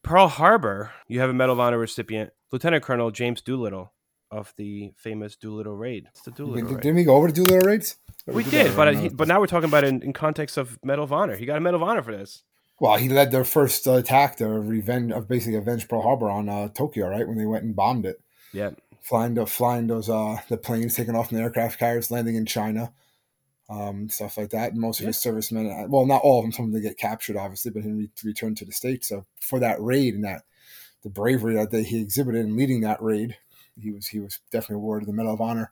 Pearl 0.07 0.29
Harbor, 0.29 0.93
you 1.09 1.19
have 1.19 1.29
a 1.29 1.33
Medal 1.33 1.51
of 1.51 1.59
Honor 1.59 1.77
recipient, 1.77 2.31
Lieutenant 2.53 2.81
Colonel 2.81 3.11
James 3.11 3.41
Doolittle 3.41 3.91
of 4.31 4.53
the 4.55 4.93
famous 4.95 5.35
Doolittle 5.35 5.75
raid. 5.75 6.07
It's 6.11 6.21
the 6.21 6.31
Doolittle 6.31 6.69
raid. 6.69 6.81
Didn't 6.81 6.95
we 6.95 7.03
go 7.03 7.17
over 7.17 7.27
to 7.27 7.33
Doolittle 7.33 7.67
raids? 7.67 7.97
Or 8.25 8.33
We 8.33 8.43
that 8.43 8.51
did, 8.51 8.75
but 8.77 8.95
he, 8.95 9.09
but 9.09 9.27
now 9.27 9.41
we're 9.41 9.47
talking 9.47 9.67
about 9.67 9.83
it 9.83 9.87
in, 9.87 10.01
in 10.01 10.13
context 10.13 10.55
of 10.55 10.79
Medal 10.81 11.03
of 11.03 11.11
Honor. 11.11 11.35
He 11.35 11.45
got 11.45 11.57
a 11.57 11.59
Medal 11.59 11.83
of 11.83 11.89
Honor 11.89 12.01
for 12.01 12.15
this. 12.15 12.43
Well, 12.79 12.95
he 12.95 13.09
led 13.09 13.31
their 13.31 13.43
first 13.43 13.85
uh, 13.85 13.95
attack, 13.95 14.37
their 14.37 14.61
revenge 14.61 15.11
of 15.11 15.27
basically 15.27 15.57
avenge 15.57 15.89
Pearl 15.89 16.03
Harbor 16.03 16.29
on 16.29 16.47
uh, 16.47 16.69
Tokyo, 16.69 17.09
right? 17.09 17.27
When 17.27 17.37
they 17.37 17.45
went 17.45 17.65
and 17.65 17.75
bombed 17.75 18.05
it, 18.05 18.21
Yeah, 18.53 18.71
flying 19.01 19.33
the 19.33 19.45
flying 19.45 19.87
those 19.87 20.09
uh 20.09 20.37
the 20.47 20.55
planes 20.55 20.95
taking 20.95 21.17
off 21.17 21.27
from 21.27 21.37
the 21.37 21.43
aircraft 21.43 21.79
carriers, 21.79 22.11
landing 22.11 22.35
in 22.35 22.45
China, 22.45 22.93
um, 23.69 24.09
stuff 24.09 24.37
like 24.37 24.49
that. 24.51 24.71
And 24.71 24.81
most 24.81 24.99
of 24.99 25.03
Yeah. 25.03 25.07
his 25.07 25.17
servicemen, 25.17 25.69
uh, 25.69 25.87
well, 25.87 26.05
not 26.05 26.21
all 26.21 26.39
of 26.39 26.45
them, 26.45 26.51
some 26.51 26.65
of 26.65 26.71
them 26.71 26.81
get 26.81 26.97
captured, 26.97 27.35
obviously, 27.35 27.71
but 27.71 27.83
he 27.83 27.91
re- 27.91 28.09
returned 28.23 28.57
to 28.57 28.65
the 28.65 28.71
states. 28.71 29.07
So 29.09 29.25
for 29.39 29.59
that 29.59 29.81
raid 29.81 30.13
and 30.15 30.23
that 30.23 30.43
the 31.03 31.09
bravery 31.09 31.55
that 31.55 31.71
they, 31.71 31.83
he 31.83 32.01
exhibited 32.01 32.45
in 32.45 32.55
leading 32.55 32.81
that 32.81 33.01
raid, 33.01 33.37
he 33.79 33.91
was 33.91 34.07
he 34.07 34.19
was 34.19 34.39
definitely 34.51 34.77
awarded 34.77 35.07
the 35.07 35.13
Medal 35.13 35.33
of 35.33 35.41
Honor. 35.41 35.71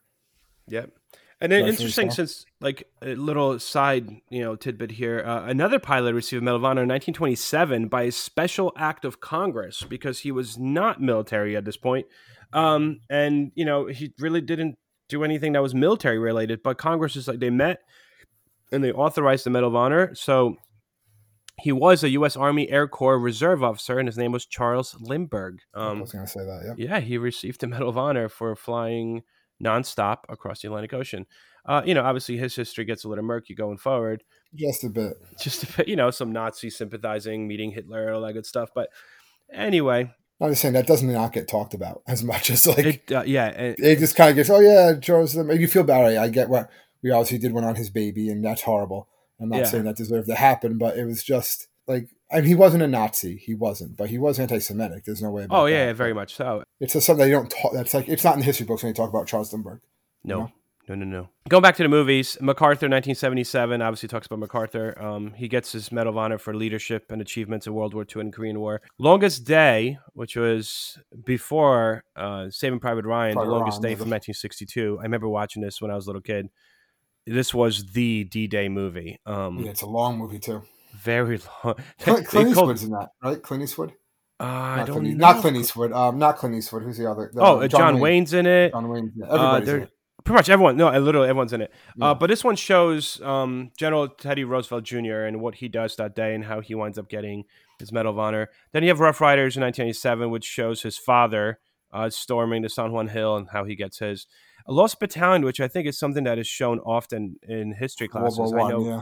Yep. 0.67 0.91
And 1.41 1.51
then 1.51 1.67
interesting, 1.67 2.11
since 2.11 2.45
like 2.61 2.87
a 3.01 3.15
little 3.15 3.59
side, 3.59 4.09
you 4.29 4.41
know, 4.41 4.55
tidbit 4.55 4.91
here. 4.91 5.21
Uh, 5.25 5.45
another 5.45 5.79
pilot 5.79 6.13
received 6.13 6.41
a 6.41 6.45
Medal 6.45 6.57
of 6.57 6.63
Honor 6.63 6.83
in 6.83 6.89
1927 6.89 7.87
by 7.87 8.03
a 8.03 8.11
special 8.11 8.71
act 8.77 9.03
of 9.03 9.19
Congress 9.19 9.83
because 9.83 10.19
he 10.19 10.31
was 10.31 10.57
not 10.57 11.01
military 11.01 11.57
at 11.57 11.65
this 11.65 11.75
point, 11.75 12.07
um, 12.53 13.01
and 13.09 13.51
you 13.53 13.65
know 13.65 13.87
he 13.87 14.13
really 14.17 14.39
didn't 14.41 14.77
do 15.09 15.23
anything 15.23 15.53
that 15.53 15.61
was 15.61 15.75
military 15.75 16.17
related. 16.19 16.61
But 16.63 16.77
Congress 16.77 17.15
is 17.15 17.27
like 17.27 17.39
they 17.39 17.49
met 17.49 17.79
and 18.71 18.83
they 18.83 18.91
authorized 18.91 19.45
the 19.45 19.49
Medal 19.49 19.69
of 19.69 19.75
Honor. 19.75 20.13
So 20.15 20.55
he 21.61 21.71
was 21.71 22.03
a 22.03 22.09
U.S. 22.09 22.35
Army 22.35 22.69
Air 22.69 22.87
Corps 22.87 23.17
Reserve 23.19 23.63
officer, 23.63 23.97
and 23.97 24.07
his 24.07 24.17
name 24.17 24.31
was 24.33 24.45
Charles 24.45 24.95
Lindbergh. 24.99 25.59
I 25.73 25.87
Um, 25.91 26.01
was 26.01 26.11
going 26.11 26.25
to 26.25 26.31
say 26.31 26.41
that. 26.41 26.63
Yep. 26.67 26.75
yeah, 26.89 26.99
he 26.99 27.17
received 27.17 27.61
the 27.61 27.67
Medal 27.67 27.87
of 27.89 27.97
Honor 27.97 28.27
for 28.27 28.55
flying 28.55 29.23
nonstop 29.63 30.19
across 30.27 30.61
the 30.61 30.67
Atlantic 30.67 30.93
Ocean. 30.93 31.25
Uh, 31.65 31.81
you 31.85 31.93
know, 31.93 32.03
obviously 32.03 32.37
his 32.37 32.55
history 32.55 32.83
gets 32.85 33.05
a 33.05 33.07
little 33.09 33.23
murky 33.23 33.55
going 33.55 33.77
forward. 33.77 34.23
Just 34.53 34.83
a 34.83 34.89
bit. 34.89 35.13
Just 35.39 35.63
a 35.63 35.77
bit, 35.77 35.87
you 35.87 35.95
know, 35.95 36.11
some 36.11 36.31
Nazi 36.31 36.69
sympathizing, 36.69 37.47
meeting 37.47 37.71
Hitler, 37.71 38.13
all 38.13 38.21
that 38.21 38.33
good 38.33 38.45
stuff. 38.45 38.69
But 38.75 38.89
anyway, 39.51 40.11
I'm 40.41 40.51
just 40.51 40.61
saying 40.61 40.73
that 40.73 40.87
doesn't 40.87 41.11
not 41.11 41.31
get 41.33 41.47
talked 41.47 41.73
about 41.73 42.01
as 42.07 42.23
much 42.23 42.49
as 42.49 42.67
like 42.67 42.79
it, 42.85 43.11
uh, 43.11 43.23
yeah, 43.25 43.47
and, 43.47 43.75
it 43.79 43.99
just 43.99 44.15
kind 44.15 44.29
of 44.29 44.35
gets, 44.35 44.49
oh 44.49 44.59
yeah, 44.59 44.93
Charles, 44.99 45.35
you 45.35 45.67
feel 45.67 45.83
bad. 45.83 46.17
I, 46.17 46.23
I 46.23 46.29
get 46.29 46.49
what 46.49 46.69
we 47.01 47.11
obviously 47.11 47.37
did 47.37 47.53
one 47.53 47.63
on 47.63 47.75
his 47.75 47.89
baby, 47.89 48.29
and 48.29 48.43
that's 48.43 48.63
horrible. 48.63 49.07
I'm 49.39 49.49
not 49.49 49.59
Yeah. 49.59 49.65
saying 49.65 49.83
that 49.85 49.95
deserved 49.95 50.27
to 50.27 50.35
happen, 50.35 50.77
but 50.77 50.97
it 50.97 51.05
was 51.05 51.23
just 51.23 51.67
like, 51.87 52.09
I 52.31 52.37
mean, 52.37 52.45
he 52.45 52.55
wasn't 52.55 52.83
a 52.83 52.87
Nazi, 52.87 53.37
he 53.37 53.53
wasn't, 53.53 53.95
but 53.95 54.09
he 54.09 54.17
was 54.17 54.39
anti-Semitic. 54.39 55.05
There's 55.05 55.21
no 55.21 55.29
way. 55.29 55.43
About 55.43 55.63
oh 55.63 55.65
yeah, 55.67 55.87
that. 55.87 55.95
very 55.95 56.13
much 56.13 56.35
so. 56.35 56.63
It's 56.79 56.93
just 56.93 57.05
something 57.05 57.23
that 57.23 57.29
you 57.29 57.35
don't 57.35 57.49
talk. 57.51 57.71
That's 57.73 57.93
like 57.93 58.09
it's 58.09 58.23
not 58.23 58.33
in 58.33 58.39
the 58.39 58.45
history 58.45 58.65
books 58.65 58.83
when 58.83 58.89
you 58.89 58.93
talk 58.95 59.09
about 59.09 59.27
Charles 59.27 59.53
Lindbergh. 59.53 59.81
No. 60.23 60.51
No, 60.87 60.93
no, 60.93 61.05
no. 61.05 61.29
Going 61.49 61.63
back 61.63 61.75
to 61.77 61.83
the 61.83 61.89
movies, 61.89 62.37
MacArthur, 62.41 62.85
1977, 62.87 63.81
obviously 63.81 64.07
talks 64.07 64.27
about 64.27 64.37
MacArthur. 64.37 64.93
Um, 65.01 65.33
he 65.33 65.47
gets 65.47 65.71
his 65.71 65.91
Medal 65.91 66.11
of 66.13 66.17
Honor 66.17 66.37
for 66.37 66.53
leadership 66.53 67.11
and 67.11 67.21
achievements 67.21 67.65
in 67.65 67.73
World 67.73 67.95
War 67.95 68.05
II 68.15 68.21
and 68.21 68.31
Korean 68.33 68.59
War. 68.59 68.81
Longest 68.99 69.45
Day, 69.45 69.97
which 70.13 70.35
was 70.35 70.99
before 71.25 72.03
uh, 72.15 72.51
Saving 72.51 72.79
Private 72.79 73.05
Ryan, 73.05 73.33
Private 73.33 73.49
The 73.49 73.55
Longest 73.55 73.75
Ryan, 73.77 73.81
Day 73.81 73.95
from 73.95 74.09
1962. 74.11 74.97
I 74.99 75.03
remember 75.03 75.27
watching 75.27 75.63
this 75.63 75.81
when 75.81 75.89
I 75.89 75.95
was 75.95 76.05
a 76.05 76.09
little 76.09 76.21
kid. 76.21 76.49
This 77.25 77.51
was 77.51 77.83
the 77.93 78.25
D-Day 78.25 78.69
movie. 78.69 79.19
Um, 79.25 79.57
Yeah, 79.59 79.71
it's 79.71 79.81
a 79.81 79.87
long 79.87 80.19
movie 80.19 80.37
too. 80.37 80.61
Very 81.01 81.39
long. 81.63 81.75
Clint, 81.99 82.19
They 82.19 82.23
Clint 82.25 82.29
called- 82.53 82.69
Eastwood's 82.69 82.83
in 82.83 82.91
that, 82.91 83.09
right? 83.23 83.41
Clint 83.41 83.63
Eastwood. 83.63 83.89
uh, 84.39 84.43
I 84.43 84.77
Not 84.77 84.85
don't 84.87 84.95
Clint, 85.01 85.17
know. 85.17 85.31
not 85.31 85.41
Clint 85.41 85.57
Eastwood. 85.57 85.91
Um, 85.93 86.19
not 86.19 86.37
Clint 86.37 86.55
Eastwood. 86.55 86.83
Who's 86.83 86.99
the 86.99 87.09
other? 87.09 87.31
the- 87.33 87.41
Oh, 87.41 87.61
uh, 87.61 87.67
John, 87.67 87.99
Wayne's 87.99 88.33
in 88.33 88.45
it. 88.45 88.71
John 88.73 88.87
Wayne. 88.89 89.11
Yeah, 89.15 89.25
Uh, 89.25 89.33
everybody's 89.33 89.65
they're- 89.65 89.77
in 89.77 89.83
it. 89.83 89.89
Pretty 90.25 90.35
much 90.35 90.49
everyone. 90.49 90.75
No, 90.75 90.89
literally 90.99 91.29
everyone's 91.29 91.53
in 91.53 91.61
it. 91.61 91.71
Yeah. 91.95 92.07
Uh, 92.07 92.13
but 92.15 92.27
this 92.27 92.43
one 92.43 92.55
shows 92.57 93.21
um, 93.21 93.71
General 93.77 94.09
Teddy 94.09 94.43
Roosevelt 94.43 94.83
Jr. 94.83 95.21
and 95.23 95.39
what 95.39 95.55
he 95.55 95.69
does 95.69 95.95
that 95.95 96.15
day 96.15 96.35
and 96.35 96.43
how 96.43 96.59
he 96.59 96.75
winds 96.75 96.97
up 96.97 97.07
getting 97.07 97.45
his 97.79 97.91
Medal 97.93 98.11
of 98.11 98.19
Honor. 98.19 98.49
Then 98.73 98.83
you 98.83 98.89
have 98.89 98.99
Rough 98.99 99.21
Riders 99.21 99.55
in 99.55 99.61
1987, 99.63 100.29
which 100.29 100.43
shows 100.43 100.81
his 100.81 100.97
father 100.97 101.59
uh, 101.93 102.09
storming 102.09 102.61
the 102.63 102.69
San 102.69 102.91
Juan 102.91 103.07
Hill 103.07 103.37
and 103.37 103.47
how 103.51 103.63
he 103.63 103.75
gets 103.75 103.99
his. 103.99 104.27
A 104.67 104.73
Lost 104.73 104.99
Battalion, 104.99 105.43
which 105.45 105.59
I 105.61 105.67
think 105.67 105.87
is 105.87 105.97
something 105.97 106.23
that 106.25 106.39
is 106.39 106.47
shown 106.47 106.79
often 106.79 107.37
in 107.47 107.73
history 107.73 108.07
classes. 108.07 108.39
World. 108.39 108.51
War 108.53 108.59
I 108.59 108.63
One. 108.63 108.71
know 108.71 108.85
Yeah. 108.89 109.01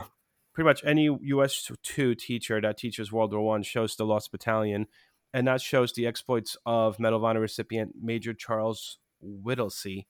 pretty 0.52 0.66
much 0.66 0.84
any 0.84 1.08
US 1.22 1.70
two 1.82 2.14
teacher 2.14 2.60
that 2.60 2.76
teaches 2.78 3.10
World 3.10 3.32
War 3.32 3.42
One 3.42 3.62
shows 3.62 3.96
the 3.96 4.04
Lost 4.04 4.30
Battalion, 4.30 4.86
and 5.32 5.46
that 5.48 5.60
shows 5.62 5.92
the 5.94 6.06
exploits 6.06 6.56
of 6.66 7.00
Medal 7.00 7.18
of 7.18 7.24
Honor 7.24 7.40
recipient 7.40 7.94
Major 8.00 8.34
Charles 8.34 8.98
Whittlesey. 9.20 10.06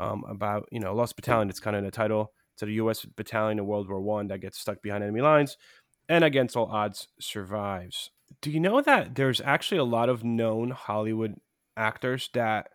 Um, 0.00 0.24
about 0.28 0.68
you 0.70 0.80
know 0.80 0.94
Lost 0.94 1.16
Battalion, 1.16 1.50
it's 1.50 1.60
kind 1.60 1.76
of 1.76 1.82
the 1.84 1.90
title 1.90 2.32
to 2.58 2.66
the 2.66 2.74
U.S. 2.74 3.04
battalion 3.04 3.58
in 3.58 3.66
World 3.66 3.88
War 3.88 4.00
One 4.00 4.28
that 4.28 4.40
gets 4.40 4.58
stuck 4.58 4.82
behind 4.82 5.02
enemy 5.02 5.20
lines, 5.20 5.56
and 6.08 6.24
against 6.24 6.56
all 6.56 6.66
odds 6.66 7.08
survives. 7.20 8.10
Do 8.42 8.50
you 8.50 8.60
know 8.60 8.80
that 8.80 9.14
there's 9.14 9.40
actually 9.40 9.78
a 9.78 9.84
lot 9.84 10.08
of 10.08 10.22
known 10.22 10.70
Hollywood 10.70 11.34
actors 11.76 12.28
that 12.34 12.68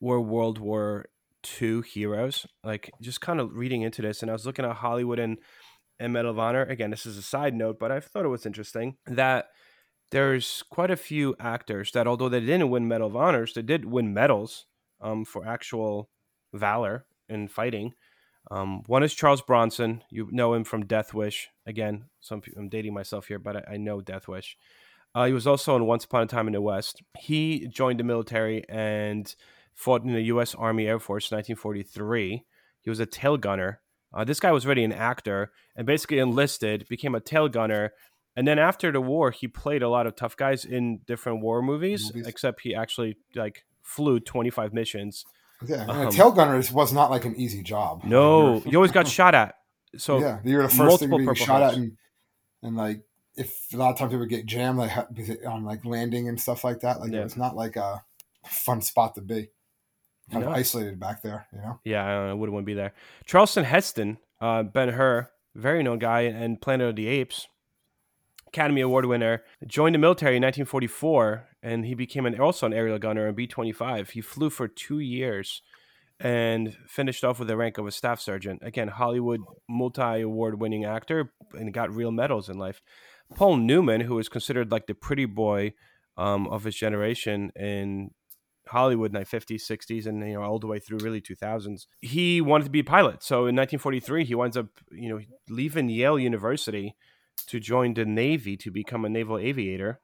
were 0.00 0.20
World 0.20 0.58
War 0.58 1.06
II 1.60 1.82
heroes? 1.82 2.46
Like 2.62 2.90
just 3.00 3.20
kind 3.20 3.40
of 3.40 3.56
reading 3.56 3.82
into 3.82 4.02
this, 4.02 4.22
and 4.22 4.30
I 4.30 4.34
was 4.34 4.46
looking 4.46 4.64
at 4.64 4.76
Hollywood 4.76 5.18
and 5.18 5.38
and 5.98 6.12
Medal 6.12 6.32
of 6.32 6.38
Honor. 6.38 6.62
Again, 6.64 6.90
this 6.90 7.06
is 7.06 7.16
a 7.16 7.22
side 7.22 7.54
note, 7.54 7.78
but 7.78 7.92
I 7.92 8.00
thought 8.00 8.24
it 8.24 8.28
was 8.28 8.46
interesting 8.46 8.96
that 9.06 9.46
there's 10.10 10.62
quite 10.70 10.90
a 10.90 10.96
few 10.96 11.34
actors 11.40 11.90
that, 11.92 12.06
although 12.06 12.28
they 12.28 12.40
didn't 12.40 12.70
win 12.70 12.86
Medal 12.86 13.08
of 13.08 13.16
Honors, 13.16 13.54
they 13.54 13.62
did 13.62 13.84
win 13.84 14.12
medals 14.12 14.66
um, 15.00 15.24
for 15.24 15.46
actual 15.46 16.10
valor 16.52 17.04
in 17.28 17.48
fighting. 17.48 17.94
Um, 18.50 18.82
one 18.86 19.02
is 19.02 19.14
Charles 19.14 19.40
Bronson. 19.40 20.02
You 20.10 20.28
know 20.30 20.54
him 20.54 20.64
from 20.64 20.86
Death 20.86 21.14
Wish. 21.14 21.50
Again, 21.66 22.06
some 22.20 22.42
I'm 22.56 22.68
dating 22.68 22.94
myself 22.94 23.26
here, 23.28 23.38
but 23.38 23.56
I, 23.56 23.74
I 23.74 23.76
know 23.76 24.00
Death 24.00 24.28
Wish. 24.28 24.56
Uh, 25.14 25.26
he 25.26 25.32
was 25.32 25.46
also 25.46 25.76
in 25.76 25.86
Once 25.86 26.04
Upon 26.04 26.22
a 26.22 26.26
Time 26.26 26.46
in 26.46 26.54
the 26.54 26.60
West. 26.60 27.02
He 27.18 27.68
joined 27.68 28.00
the 28.00 28.04
military 28.04 28.64
and 28.68 29.34
fought 29.74 30.02
in 30.02 30.12
the 30.12 30.22
U.S. 30.22 30.54
Army 30.54 30.86
Air 30.86 30.98
Force 30.98 31.30
in 31.30 31.36
1943. 31.36 32.44
He 32.80 32.90
was 32.90 33.00
a 33.00 33.06
tail 33.06 33.36
gunner. 33.36 33.80
Uh, 34.12 34.24
this 34.24 34.40
guy 34.40 34.52
was 34.52 34.66
already 34.66 34.84
an 34.84 34.92
actor 34.92 35.52
and 35.76 35.86
basically 35.86 36.18
enlisted, 36.18 36.86
became 36.88 37.14
a 37.14 37.20
tail 37.20 37.48
gunner, 37.48 37.92
and 38.34 38.48
then 38.48 38.58
after 38.58 38.90
the 38.90 39.00
war, 39.00 39.30
he 39.30 39.46
played 39.46 39.82
a 39.82 39.88
lot 39.88 40.06
of 40.06 40.16
tough 40.16 40.36
guys 40.36 40.64
in 40.64 41.00
different 41.06 41.42
war 41.42 41.62
movies. 41.62 42.12
Movies. 42.14 42.26
Except 42.26 42.60
he 42.62 42.74
actually 42.74 43.18
like 43.34 43.64
flew 43.82 44.20
25 44.20 44.72
missions. 44.72 45.24
Yeah. 45.66 45.84
Um, 45.86 46.08
a 46.08 46.10
tail 46.10 46.32
gunner 46.32 46.56
was 46.72 46.92
not 46.92 47.10
like 47.10 47.24
an 47.24 47.34
easy 47.36 47.62
job. 47.62 48.04
No, 48.04 48.60
You're- 48.64 48.76
always 48.76 48.92
got 48.92 49.06
shot 49.08 49.34
at. 49.34 49.54
So 49.96 50.18
yeah, 50.20 50.38
you 50.44 50.56
were 50.56 50.62
the 50.62 50.68
first 50.68 50.78
thing 50.78 50.86
multiple 51.10 51.18
being 51.18 51.28
Purple 51.28 51.44
shot 51.44 51.60
Hearts. 51.62 51.76
at, 51.76 51.82
and, 51.82 51.96
and 52.62 52.76
like 52.76 53.02
if 53.36 53.66
a 53.74 53.76
lot 53.76 53.90
of 53.92 53.98
times 53.98 54.12
it 54.14 54.16
would 54.16 54.28
get 54.28 54.46
jammed 54.46 54.78
like 54.78 54.90
on 55.46 55.64
like 55.64 55.84
landing 55.84 56.28
and 56.28 56.40
stuff 56.40 56.64
like 56.64 56.80
that. 56.80 57.00
Like 57.00 57.12
Yeah. 57.12 57.20
it 57.20 57.24
was 57.24 57.36
not 57.36 57.56
like 57.56 57.76
a 57.76 58.02
fun 58.46 58.80
spot 58.80 59.14
to 59.16 59.20
be. 59.20 59.48
Kind 60.30 60.44
No. 60.44 60.50
of 60.50 60.56
isolated 60.56 60.98
back 60.98 61.20
there, 61.22 61.46
you 61.52 61.58
know. 61.58 61.80
Yeah, 61.84 62.04
I, 62.04 62.08
know, 62.26 62.30
I 62.30 62.32
wouldn't 62.32 62.54
want 62.54 62.64
to 62.64 62.66
be 62.66 62.74
there. 62.74 62.94
Charlton 63.26 63.64
Heston, 63.64 64.18
uh, 64.40 64.62
Ben 64.62 64.88
Hur, 64.90 65.28
very 65.54 65.82
known 65.82 65.98
guy, 65.98 66.22
and 66.22 66.58
Planet 66.60 66.88
of 66.90 66.96
the 66.96 67.06
Apes, 67.08 67.48
Academy 68.52 68.82
Award 68.82 69.06
winner, 69.06 69.42
joined 69.66 69.94
the 69.94 69.98
military 69.98 70.36
in 70.36 70.42
1944, 70.42 71.48
and 71.62 71.86
he 71.86 71.94
became 71.94 72.26
an, 72.26 72.38
also 72.38 72.66
an 72.66 72.74
aerial 72.74 72.98
gunner 72.98 73.26
in 73.26 73.34
B-25. 73.34 74.10
He 74.10 74.20
flew 74.20 74.50
for 74.50 74.68
two 74.68 74.98
years 74.98 75.62
and 76.20 76.76
finished 76.86 77.24
off 77.24 77.38
with 77.38 77.48
the 77.48 77.56
rank 77.56 77.78
of 77.78 77.86
a 77.86 77.90
staff 77.90 78.20
sergeant. 78.20 78.60
Again, 78.62 78.88
Hollywood 78.88 79.40
multi-award 79.70 80.60
winning 80.60 80.84
actor 80.84 81.32
and 81.54 81.72
got 81.72 81.94
real 81.94 82.12
medals 82.12 82.50
in 82.50 82.58
life. 82.58 82.82
Paul 83.34 83.56
Newman, 83.56 84.02
who 84.02 84.18
is 84.18 84.28
considered 84.28 84.70
like 84.70 84.86
the 84.86 84.94
pretty 84.94 85.24
boy 85.24 85.72
um, 86.18 86.46
of 86.48 86.64
his 86.64 86.76
generation 86.76 87.52
in 87.56 88.10
Hollywood 88.68 89.14
in 89.14 89.20
the 89.20 89.26
50s, 89.26 89.62
60s, 89.62 90.06
and 90.06 90.20
you 90.28 90.34
know 90.34 90.42
all 90.42 90.58
the 90.58 90.66
way 90.66 90.78
through 90.78 90.98
really 90.98 91.22
2000s. 91.22 91.86
He 92.00 92.42
wanted 92.42 92.64
to 92.64 92.70
be 92.70 92.80
a 92.80 92.84
pilot, 92.84 93.22
so 93.22 93.46
in 93.46 93.56
1943 93.56 94.24
he 94.24 94.34
winds 94.34 94.58
up 94.58 94.66
you 94.92 95.08
know 95.08 95.20
leaving 95.48 95.88
Yale 95.88 96.18
University 96.18 96.94
to 97.46 97.60
join 97.60 97.94
the 97.94 98.04
Navy 98.04 98.56
to 98.58 98.70
become 98.70 99.04
a 99.04 99.08
naval 99.08 99.38
aviator, 99.38 100.00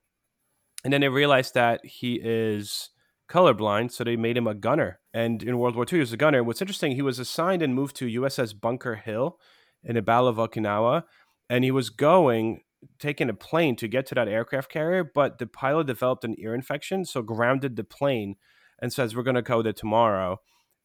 and 0.85 0.93
then 0.93 1.01
they 1.01 1.09
realized 1.09 1.55
that 1.55 1.85
he 1.85 2.21
is 2.23 2.91
colorblind, 3.29 3.93
so 3.93 4.05
they 4.05 4.17
made 4.17 4.37
him 4.37 4.47
a 4.47 4.55
gunner. 4.55 5.01
And 5.13 5.43
in 5.43 5.59
World 5.59 5.77
War 5.77 5.85
II, 5.85 5.99
he 5.99 6.01
was 6.01 6.13
a 6.13 6.17
gunner. 6.17 6.43
What's 6.43 6.63
interesting, 6.63 6.93
he 6.93 7.03
was 7.03 7.19
assigned 7.19 7.63
and 7.63 7.75
moved 7.75 7.97
to 7.97 8.21
USS 8.21 8.59
Bunker 8.59 8.95
Hill 8.97 9.39
in 9.85 9.97
the 9.97 10.03
Battle 10.03 10.29
of 10.29 10.37
Okinawa, 10.37 11.03
and 11.51 11.65
he 11.65 11.71
was 11.71 11.91
going 11.91 12.63
taking 12.99 13.29
a 13.29 13.35
plane 13.35 13.77
to 13.77 13.89
get 13.89 14.07
to 14.07 14.15
that 14.15 14.29
aircraft 14.29 14.71
carrier, 14.71 15.05
but 15.05 15.39
the 15.39 15.47
pilot 15.47 15.87
developed 15.87 16.25
an 16.25 16.35
ear 16.39 16.55
infection, 16.55 17.05
so 17.05 17.23
grounded 17.23 17.77
the 17.77 17.85
plane 17.85 18.37
and 18.81 18.93
says 18.93 19.15
we're 19.15 19.23
going 19.23 19.35
to 19.35 19.43
code 19.43 19.67
it 19.67 19.77
tomorrow. 19.77 20.39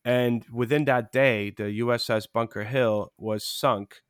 And 0.03 0.45
within 0.51 0.85
that 0.85 1.11
day, 1.11 1.51
the 1.55 1.79
USS 1.79 2.27
Bunker 2.33 2.63
Hill 2.63 3.13
was 3.17 3.45
sunk 3.45 4.01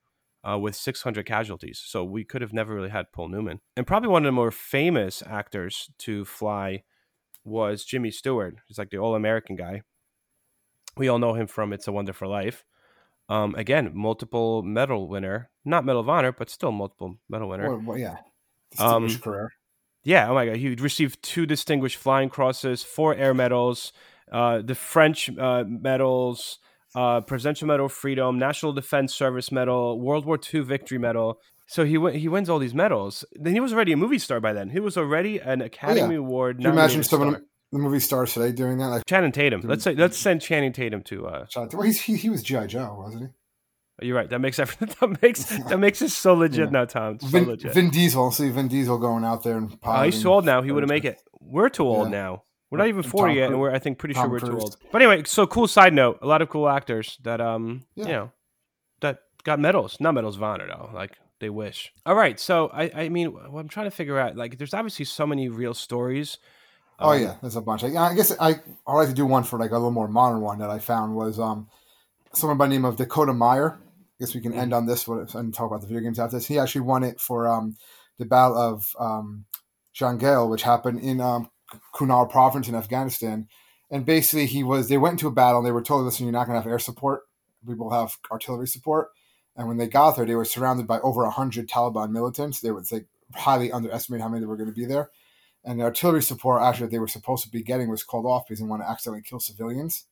uh, 0.47 0.57
with 0.57 0.75
600 0.75 1.25
casualties. 1.25 1.81
So 1.85 2.03
we 2.03 2.23
could 2.23 2.41
have 2.41 2.53
never 2.53 2.73
really 2.73 2.89
had 2.89 3.11
Paul 3.11 3.29
Newman. 3.29 3.61
And 3.77 3.87
probably 3.87 4.09
one 4.09 4.23
of 4.23 4.27
the 4.27 4.33
more 4.33 4.51
famous 4.51 5.23
actors 5.25 5.89
to 5.99 6.25
fly 6.25 6.83
was 7.43 7.85
Jimmy 7.85 8.11
Stewart. 8.11 8.55
He's 8.67 8.77
like 8.77 8.89
the 8.89 8.97
all 8.97 9.15
American 9.15 9.55
guy. 9.55 9.81
We 10.95 11.07
all 11.07 11.19
know 11.19 11.33
him 11.33 11.47
from 11.47 11.73
It's 11.73 11.87
a 11.87 11.91
Wonderful 11.91 12.29
Life. 12.29 12.63
Um, 13.29 13.55
again, 13.55 13.91
multiple 13.93 14.61
medal 14.63 15.07
winner, 15.07 15.49
not 15.63 15.85
Medal 15.85 16.01
of 16.01 16.09
Honor, 16.09 16.31
but 16.31 16.49
still 16.49 16.71
multiple 16.71 17.17
medal 17.29 17.49
winner. 17.49 17.69
Well, 17.69 17.81
well, 17.85 17.97
yeah. 17.97 18.17
Um, 18.77 19.03
Distinguished 19.03 19.21
career. 19.21 19.51
Yeah, 20.03 20.29
oh 20.29 20.33
my 20.33 20.45
god, 20.45 20.57
he 20.57 20.75
received 20.75 21.23
two 21.23 21.45
distinguished 21.45 21.95
flying 21.95 22.29
crosses, 22.29 22.83
four 22.83 23.15
air 23.15 23.33
medals, 23.33 23.93
uh, 24.31 24.61
the 24.61 24.75
French 24.75 25.29
uh, 25.37 25.63
medals, 25.65 26.59
uh, 26.95 27.21
Presidential 27.21 27.67
Medal 27.67 27.85
of 27.87 27.91
Freedom, 27.93 28.37
National 28.37 28.73
Defense 28.73 29.13
Service 29.13 29.51
Medal, 29.51 29.99
World 29.99 30.25
War 30.25 30.39
II 30.53 30.61
Victory 30.61 30.97
Medal. 30.97 31.39
So 31.67 31.85
he 31.85 31.97
win- 31.97 32.15
he 32.15 32.27
wins 32.27 32.49
all 32.49 32.59
these 32.59 32.73
medals. 32.73 33.23
Then 33.33 33.53
he 33.53 33.59
was 33.59 33.71
already 33.73 33.93
a 33.93 33.97
movie 33.97 34.19
star 34.19 34.39
by 34.39 34.53
then. 34.53 34.69
He 34.69 34.79
was 34.79 34.97
already 34.97 35.39
an 35.39 35.61
Academy 35.61 36.15
Award. 36.15 36.57
Can 36.57 36.65
you 36.65 36.69
imagine 36.71 36.99
nominated 36.99 37.09
some 37.09 37.21
of 37.21 37.29
star. 37.35 37.41
the, 37.71 37.77
movie 37.79 37.99
stars 37.99 38.33
today 38.33 38.51
doing 38.51 38.77
that? 38.79 38.87
Like, 38.89 39.05
Channing 39.07 39.31
Tatum. 39.31 39.61
Let's 39.63 39.83
say 39.83 39.95
let's 39.95 40.17
send 40.17 40.41
Channing 40.41 40.73
Tatum 40.73 41.01
to. 41.03 41.25
Uh, 41.27 41.45
well, 41.55 41.81
he's, 41.83 42.01
he, 42.01 42.15
he 42.17 42.29
was 42.29 42.43
G.I. 42.43 42.67
Joe, 42.67 42.95
wasn't 42.99 43.23
he? 43.23 44.07
you're 44.07 44.17
right. 44.17 44.29
That 44.29 44.39
makes 44.39 44.59
everything. 44.59 44.89
That 44.99 45.21
makes 45.21 45.43
that 45.69 45.79
makes 45.79 46.01
it 46.01 46.09
so 46.09 46.33
legit 46.33 46.65
Yeah. 46.65 46.69
now, 46.71 46.85
Tom. 46.85 47.19
So 47.19 47.27
Vin, 47.27 47.45
legit. 47.47 47.73
Vin 47.73 47.89
Diesel. 47.89 48.31
See 48.31 48.49
Vin 48.49 48.67
Diesel 48.67 48.97
going 48.97 49.23
out 49.23 49.43
there 49.43 49.57
and 49.57 49.79
piloting 49.81 50.11
he's 50.11 50.21
too 50.21 50.29
old 50.33 50.45
now. 50.45 50.61
He 50.61 50.71
wouldn't 50.71 50.89
make 50.89 51.05
it. 51.05 51.21
We're 51.39 51.69
too 51.69 51.85
old 51.87 52.07
Yeah. 52.11 52.17
now. 52.21 52.43
We're 52.73 52.79
not 52.79 52.87
even 52.87 53.03
And 53.03 53.11
40 53.11 53.29
Tom 53.31 53.37
yet, 53.37 53.49
and 53.51 53.59
we're 53.59 53.71
I 53.71 53.79
think 53.79 53.99
pretty 53.99 54.15
sure 54.15 54.27
we're 54.27 54.39
too 54.39 54.59
old. 54.59 54.77
But 54.91 55.01
anyway, 55.01 55.23
so 55.25 55.45
cool 55.47 55.67
side 55.67 55.93
note: 55.93 56.19
a 56.21 56.27
lot 56.27 56.41
of 56.41 56.49
cool 56.49 56.67
actors 56.67 57.17
that 57.23 57.39
um 57.39 57.85
Yeah. 57.95 58.05
you 58.05 58.11
know 58.11 58.31
that 59.01 59.19
got 59.43 59.59
medals, 59.59 59.97
not 59.99 60.13
medals 60.13 60.37
of 60.37 60.43
honor 60.43 60.67
though. 60.67 60.89
Like 60.93 61.11
they 61.39 61.49
wish. 61.49 61.93
All 62.05 62.15
right, 62.15 62.39
so 62.39 62.69
I 62.73 62.91
I 63.03 63.09
mean, 63.09 63.27
what 63.27 63.59
I'm 63.59 63.67
trying 63.69 63.85
to 63.85 63.91
figure 63.91 64.17
out 64.17 64.35
like 64.35 64.57
there's 64.57 64.73
obviously 64.73 65.05
so 65.05 65.27
many 65.27 65.49
real 65.49 65.73
stories. 65.73 66.37
Oh 66.99 67.11
Um, 67.11 67.21
yeah, 67.21 67.35
there's 67.41 67.55
a 67.55 67.61
bunch. 67.61 67.83
Like, 67.83 67.95
I 67.95 68.15
guess 68.15 68.35
I 68.39 68.55
I 68.87 68.93
like 68.93 69.07
to 69.09 69.13
do 69.13 69.25
one 69.25 69.43
for 69.43 69.59
like 69.59 69.71
a 69.71 69.75
little 69.75 69.91
more 69.91 70.07
modern 70.07 70.41
one 70.41 70.59
that 70.59 70.69
I 70.69 70.79
found 70.79 71.15
was 71.15 71.39
um 71.39 71.67
someone 72.33 72.57
by 72.57 72.65
the 72.65 72.73
name 72.73 72.85
of 72.85 72.95
Dakota 72.97 73.33
Meyer. 73.33 73.79
I 73.79 74.15
guess 74.19 74.33
we 74.33 74.41
can 74.41 74.53
end 74.53 74.73
on 74.73 74.85
this 74.85 75.07
and 75.07 75.53
talk 75.53 75.67
about 75.67 75.81
the 75.81 75.87
video 75.87 76.01
games 76.01 76.19
after 76.19 76.37
this. 76.37 76.47
He 76.47 76.57
actually 76.57 76.81
won 76.81 77.03
it 77.03 77.19
for 77.19 77.47
um 77.47 77.75
the 78.17 78.25
Battle 78.25 78.57
of 78.57 78.95
um 78.99 79.45
Jangel, 79.93 80.49
which 80.49 80.63
happened 80.63 80.99
in 81.01 81.19
um 81.19 81.49
Kunar 81.93 82.25
province 82.29 82.67
in 82.67 82.75
Afghanistan. 82.75 83.47
And 83.91 84.05
basically, 84.05 84.45
he 84.45 84.63
was 84.63 84.89
they 84.89 84.97
went 84.97 85.13
into 85.13 85.27
a 85.27 85.31
battle 85.31 85.59
and 85.59 85.67
they 85.67 85.71
were 85.71 85.81
told, 85.83 86.05
"Listen, 86.05 86.25
you're 86.25 86.33
not 86.33 86.47
going 86.47 86.57
to 86.57 86.61
have 86.61 86.71
air 86.71 86.79
support. 86.79 87.23
We 87.65 87.75
will 87.75 87.91
have 87.91 88.17
artillery 88.31 88.67
support." 88.67 89.09
And 89.55 89.67
when 89.67 89.77
they 89.77 89.87
got 89.87 90.15
there, 90.15 90.25
they 90.25 90.35
were 90.35 90.45
surrounded 90.45 90.87
by 90.87 90.99
over 90.99 91.29
hundred 91.29 91.69
Taliban 91.69 92.11
militants. 92.11 92.59
They 92.59 92.71
would 92.71 92.91
like 92.91 93.05
highly 93.35 93.71
underestimate 93.71 94.21
how 94.21 94.29
many 94.29 94.45
were 94.45 94.57
going 94.57 94.69
to 94.69 94.75
be 94.75 94.85
there 94.85 95.09
and 95.63 95.79
the 95.79 95.83
artillery 95.83 96.21
support 96.21 96.61
actually 96.61 96.87
that 96.87 96.91
they 96.91 96.99
were 96.99 97.07
supposed 97.07 97.43
to 97.43 97.49
be 97.49 97.63
getting 97.63 97.89
was 97.89 98.03
called 98.03 98.25
off 98.25 98.45
because 98.47 98.59
they 98.59 98.65
want 98.65 98.81
to 98.81 98.89
accidentally 98.89 99.21
kill 99.21 99.39
civilians. 99.39 100.05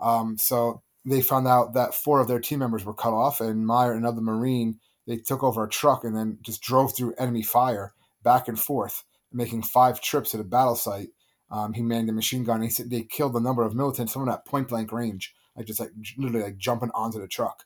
Um, 0.00 0.36
so 0.36 0.82
they 1.04 1.22
found 1.22 1.46
out 1.46 1.74
that 1.74 1.94
four 1.94 2.20
of 2.20 2.28
their 2.28 2.40
team 2.40 2.58
members 2.58 2.84
were 2.84 2.94
cut 2.94 3.12
off, 3.12 3.40
and 3.40 3.66
Meyer, 3.66 3.92
another 3.92 4.20
Marine, 4.20 4.80
they 5.06 5.18
took 5.18 5.42
over 5.42 5.64
a 5.64 5.68
truck 5.68 6.02
and 6.02 6.16
then 6.16 6.38
just 6.42 6.62
drove 6.62 6.96
through 6.96 7.14
enemy 7.18 7.42
fire 7.42 7.92
back 8.22 8.48
and 8.48 8.58
forth, 8.58 9.04
making 9.34 9.62
five 9.62 10.00
trips 10.00 10.30
to 10.30 10.36
the 10.36 10.44
battle 10.44 10.76
site. 10.76 11.08
Um, 11.50 11.72
he 11.72 11.82
manned 11.82 12.08
a 12.08 12.12
machine 12.12 12.44
gun. 12.44 12.56
And 12.56 12.64
He 12.64 12.70
said 12.70 12.90
they 12.90 13.02
killed 13.02 13.34
a 13.34 13.40
number 13.40 13.64
of 13.64 13.74
militants, 13.74 14.12
some 14.12 14.22
of 14.22 14.26
them 14.26 14.34
at 14.34 14.46
point 14.46 14.68
blank 14.68 14.92
range, 14.92 15.34
like 15.56 15.66
just 15.66 15.80
like 15.80 15.90
literally 16.16 16.44
like 16.44 16.56
jumping 16.56 16.90
onto 16.94 17.20
the 17.20 17.28
truck. 17.28 17.64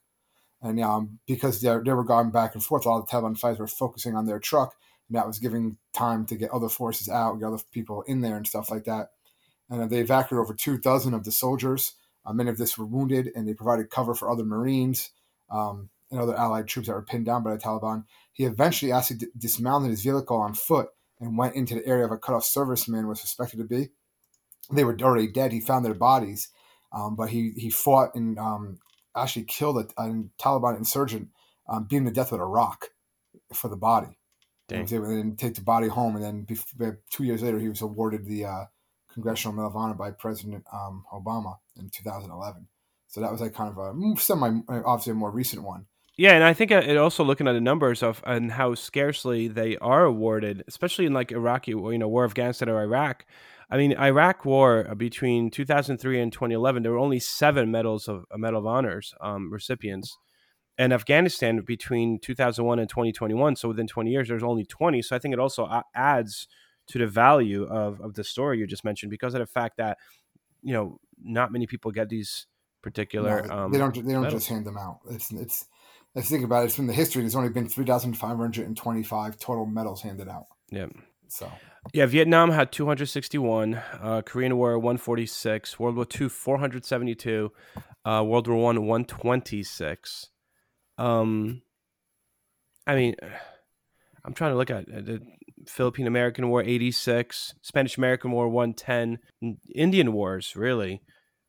And 0.60 0.80
um, 0.80 1.20
because 1.26 1.60
they 1.60 1.68
they 1.84 1.92
were 1.92 2.04
going 2.04 2.30
back 2.30 2.54
and 2.54 2.64
forth, 2.64 2.84
a 2.84 2.88
lot 2.88 2.98
of 2.98 3.06
the 3.06 3.12
Taliban 3.12 3.38
fighters 3.38 3.60
were 3.60 3.68
focusing 3.68 4.16
on 4.16 4.26
their 4.26 4.40
truck, 4.40 4.74
and 5.08 5.16
that 5.16 5.26
was 5.26 5.38
giving 5.38 5.76
time 5.92 6.26
to 6.26 6.36
get 6.36 6.50
other 6.50 6.68
forces 6.68 7.08
out, 7.08 7.38
get 7.38 7.46
other 7.46 7.62
people 7.70 8.02
in 8.02 8.22
there, 8.22 8.36
and 8.36 8.46
stuff 8.46 8.70
like 8.70 8.84
that. 8.84 9.10
And 9.70 9.88
they 9.88 10.00
evacuated 10.00 10.42
over 10.42 10.54
two 10.54 10.78
dozen 10.78 11.14
of 11.14 11.24
the 11.24 11.30
soldiers. 11.30 11.94
Uh, 12.26 12.32
many 12.32 12.50
of 12.50 12.58
this 12.58 12.76
were 12.76 12.86
wounded, 12.86 13.30
and 13.36 13.46
they 13.46 13.54
provided 13.54 13.90
cover 13.90 14.14
for 14.14 14.28
other 14.28 14.44
Marines 14.44 15.10
um, 15.50 15.90
and 16.10 16.18
other 16.20 16.36
Allied 16.36 16.66
troops 16.66 16.88
that 16.88 16.94
were 16.94 17.02
pinned 17.02 17.26
down 17.26 17.44
by 17.44 17.52
the 17.52 17.58
Taliban. 17.62 18.04
He 18.32 18.44
eventually 18.44 18.90
actually 18.90 19.18
d- 19.18 19.26
dismounted 19.36 19.90
his 19.90 20.02
vehicle 20.02 20.36
on 20.38 20.54
foot 20.54 20.88
and 21.20 21.36
went 21.36 21.54
into 21.54 21.74
the 21.74 21.86
area 21.86 22.04
of 22.04 22.12
a 22.12 22.18
cut-off 22.18 22.44
serviceman 22.44 23.08
was 23.08 23.20
suspected 23.20 23.58
to 23.58 23.64
be. 23.64 23.88
They 24.70 24.84
were 24.84 24.96
already 25.00 25.28
dead. 25.28 25.52
He 25.52 25.60
found 25.60 25.84
their 25.84 25.94
bodies, 25.94 26.48
um, 26.92 27.16
but 27.16 27.30
he 27.30 27.52
he 27.56 27.70
fought 27.70 28.14
and 28.14 28.38
um, 28.38 28.78
actually 29.16 29.44
killed 29.44 29.78
a, 29.78 30.02
a 30.02 30.24
Taliban 30.38 30.76
insurgent, 30.76 31.28
um, 31.68 31.84
beat 31.84 31.96
him 31.98 32.04
to 32.04 32.10
death 32.10 32.32
with 32.32 32.40
a 32.40 32.44
rock 32.44 32.88
for 33.52 33.68
the 33.68 33.76
body. 33.76 34.18
Dang. 34.68 34.80
And 34.80 34.84
was 34.84 34.92
able 34.92 35.06
to 35.06 35.16
then 35.16 35.36
take 35.36 35.54
the 35.54 35.62
body 35.62 35.88
home, 35.88 36.16
and 36.16 36.24
then 36.24 36.46
bef- 36.46 36.98
two 37.10 37.24
years 37.24 37.42
later, 37.42 37.58
he 37.58 37.70
was 37.70 37.80
awarded 37.80 38.26
the 38.26 38.44
uh, 38.44 38.64
Congressional 39.12 39.54
Medal 39.54 39.70
of 39.70 39.76
Honor 39.76 39.94
by 39.94 40.10
President 40.10 40.64
um, 40.72 41.04
Obama 41.12 41.56
in 41.78 41.88
2011. 41.88 42.68
So 43.08 43.22
that 43.22 43.32
was 43.32 43.40
like 43.40 43.54
kind 43.54 43.70
of 43.70 43.78
a 43.78 44.20
semi, 44.20 44.60
obviously 44.68 45.12
a 45.12 45.14
more 45.14 45.30
recent 45.30 45.62
one. 45.62 45.86
Yeah, 46.18 46.32
and 46.32 46.42
I 46.42 46.52
think 46.52 46.72
uh, 46.72 46.82
it 46.84 46.96
also 46.96 47.22
looking 47.22 47.46
at 47.46 47.52
the 47.52 47.60
numbers 47.60 48.02
of 48.02 48.20
and 48.26 48.50
how 48.50 48.74
scarcely 48.74 49.46
they 49.46 49.76
are 49.76 50.04
awarded, 50.04 50.64
especially 50.66 51.06
in 51.06 51.12
like 51.12 51.30
Iraqi, 51.30 51.70
you 51.70 51.96
know, 51.96 52.08
War 52.08 52.24
of 52.24 52.32
Afghanistan 52.32 52.68
or 52.68 52.82
Iraq. 52.82 53.24
I 53.70 53.76
mean, 53.76 53.96
Iraq 53.96 54.44
War 54.44 54.84
uh, 54.90 54.96
between 54.96 55.48
2003 55.48 56.20
and 56.20 56.32
2011, 56.32 56.82
there 56.82 56.90
were 56.90 56.98
only 56.98 57.20
seven 57.20 57.70
medals 57.70 58.08
of 58.08 58.24
uh, 58.32 58.36
Medal 58.36 58.58
of 58.58 58.66
Honors 58.66 59.14
um, 59.20 59.52
recipients, 59.52 60.18
and 60.76 60.92
Afghanistan 60.92 61.60
between 61.60 62.18
2001 62.18 62.80
and 62.80 62.88
2021, 62.88 63.54
so 63.54 63.68
within 63.68 63.86
20 63.86 64.10
years, 64.10 64.26
there's 64.26 64.42
only 64.42 64.64
20. 64.64 65.00
So 65.02 65.14
I 65.14 65.20
think 65.20 65.34
it 65.34 65.38
also 65.38 65.70
adds 65.94 66.48
to 66.88 66.98
the 66.98 67.06
value 67.06 67.62
of 67.64 68.00
of 68.00 68.14
the 68.14 68.24
story 68.24 68.58
you 68.58 68.66
just 68.66 68.84
mentioned 68.84 69.10
because 69.10 69.34
of 69.34 69.40
the 69.40 69.46
fact 69.46 69.76
that 69.76 69.98
you 70.62 70.72
know 70.72 70.98
not 71.22 71.52
many 71.52 71.68
people 71.68 71.92
get 71.92 72.08
these 72.08 72.48
particular. 72.82 73.46
No, 73.46 73.54
um, 73.54 73.72
they 73.72 73.78
don't. 73.78 73.94
They 73.94 74.12
don't 74.12 74.22
medals. 74.22 74.42
just 74.42 74.48
hand 74.48 74.66
them 74.66 74.78
out. 74.78 74.98
It's 75.10 75.30
it's. 75.30 75.66
Let's 76.14 76.28
think 76.28 76.44
about 76.44 76.62
it. 76.62 76.66
It's 76.66 76.74
from 76.74 76.86
the 76.86 76.92
history. 76.92 77.22
There's 77.22 77.36
only 77.36 77.50
been 77.50 77.68
3,525 77.68 79.38
total 79.38 79.66
medals 79.66 80.02
handed 80.02 80.28
out. 80.28 80.46
Yeah. 80.70 80.86
So 81.28 81.50
Yeah, 81.92 82.06
Vietnam 82.06 82.50
had 82.50 82.72
261, 82.72 83.74
uh, 83.74 84.22
Korean 84.24 84.56
War 84.56 84.78
146, 84.78 85.78
World 85.78 85.96
War 85.96 86.06
II 86.20 86.28
472, 86.28 87.52
uh, 88.04 88.24
World 88.26 88.48
War 88.48 88.62
One 88.62 88.86
126. 88.86 90.30
Um, 90.96 91.62
I 92.86 92.94
mean, 92.94 93.14
I'm 94.24 94.34
trying 94.34 94.52
to 94.52 94.56
look 94.56 94.70
at 94.70 94.88
uh, 94.88 95.00
the 95.00 95.20
Philippine 95.66 96.06
American 96.06 96.48
War 96.48 96.62
86, 96.62 97.54
Spanish 97.62 97.96
American 97.98 98.30
War 98.30 98.48
110, 98.48 99.18
Indian 99.74 100.12
Wars 100.12 100.56
really. 100.56 101.02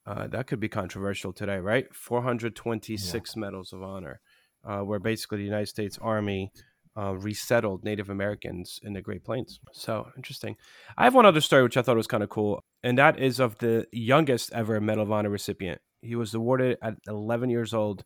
Uh, 0.06 0.28
that 0.28 0.48
could 0.48 0.60
be 0.60 0.69
controversial 0.69 1.32
today, 1.32 1.58
right? 1.58 1.93
426 1.93 3.36
medals 3.36 3.72
of 3.74 3.84
honor. 3.84 4.22
Uh, 4.63 4.80
where 4.80 5.00
basically 5.00 5.39
the 5.39 5.43
United 5.43 5.67
States 5.67 5.98
Army 6.02 6.52
uh, 6.98 7.15
resettled 7.15 7.84
Native 7.84 8.10
Americans 8.10 8.80
in 8.84 8.93
the 8.93 9.02
Great 9.02 9.24
Plains. 9.24 9.60
So 9.72 10.10
interesting. 10.17 10.56
I 10.98 11.06
have 11.06 11.15
one 11.15 11.26
other 11.26 11.41
story 11.41 11.63
which 11.63 11.78
I 11.78 11.82
thought 11.82 11.95
was 11.95 12.08
kind 12.08 12.24
of 12.24 12.30
cool, 12.30 12.63
and 12.84 12.98
that 12.98 13.19
is 13.19 13.39
of 13.39 13.58
the 13.60 13.88
youngest 13.91 14.52
ever 14.54 14.80
Medal 14.82 15.04
of 15.04 15.12
Honor 15.12 15.30
recipient. 15.30 15.82
He 16.02 16.15
was 16.15 16.34
awarded 16.34 16.78
at 16.82 16.95
11 17.08 17.50
years 17.50 17.74
old. 17.74 18.04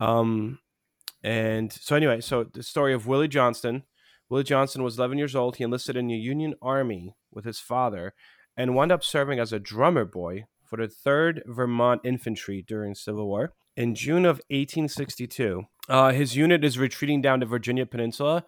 Um, 0.00 0.58
and 1.22 1.72
so, 1.72 1.96
anyway, 1.96 2.20
so 2.20 2.44
the 2.44 2.62
story 2.62 2.92
of 2.94 3.06
Willie 3.06 3.28
Johnston. 3.28 3.84
Willie 4.28 4.44
Johnston 4.44 4.82
was 4.82 4.96
11 4.96 5.18
years 5.18 5.34
old. 5.34 5.56
He 5.56 5.64
enlisted 5.64 5.96
in 5.96 6.06
the 6.06 6.14
Union 6.14 6.54
Army 6.62 7.14
with 7.32 7.44
his 7.44 7.58
father 7.58 8.14
and 8.56 8.74
wound 8.74 8.92
up 8.92 9.02
serving 9.02 9.38
as 9.38 9.52
a 9.52 9.58
drummer 9.58 10.04
boy 10.04 10.44
for 10.64 10.76
the 10.76 10.86
3rd 10.86 11.42
Vermont 11.46 12.00
Infantry 12.04 12.62
during 12.66 12.94
Civil 12.94 13.26
War. 13.26 13.52
In 13.76 13.94
June 13.94 14.24
of 14.24 14.36
1862, 14.50 15.64
uh, 15.90 16.12
his 16.12 16.36
unit 16.36 16.64
is 16.64 16.78
retreating 16.78 17.20
down 17.20 17.40
the 17.40 17.46
Virginia 17.46 17.84
Peninsula, 17.84 18.44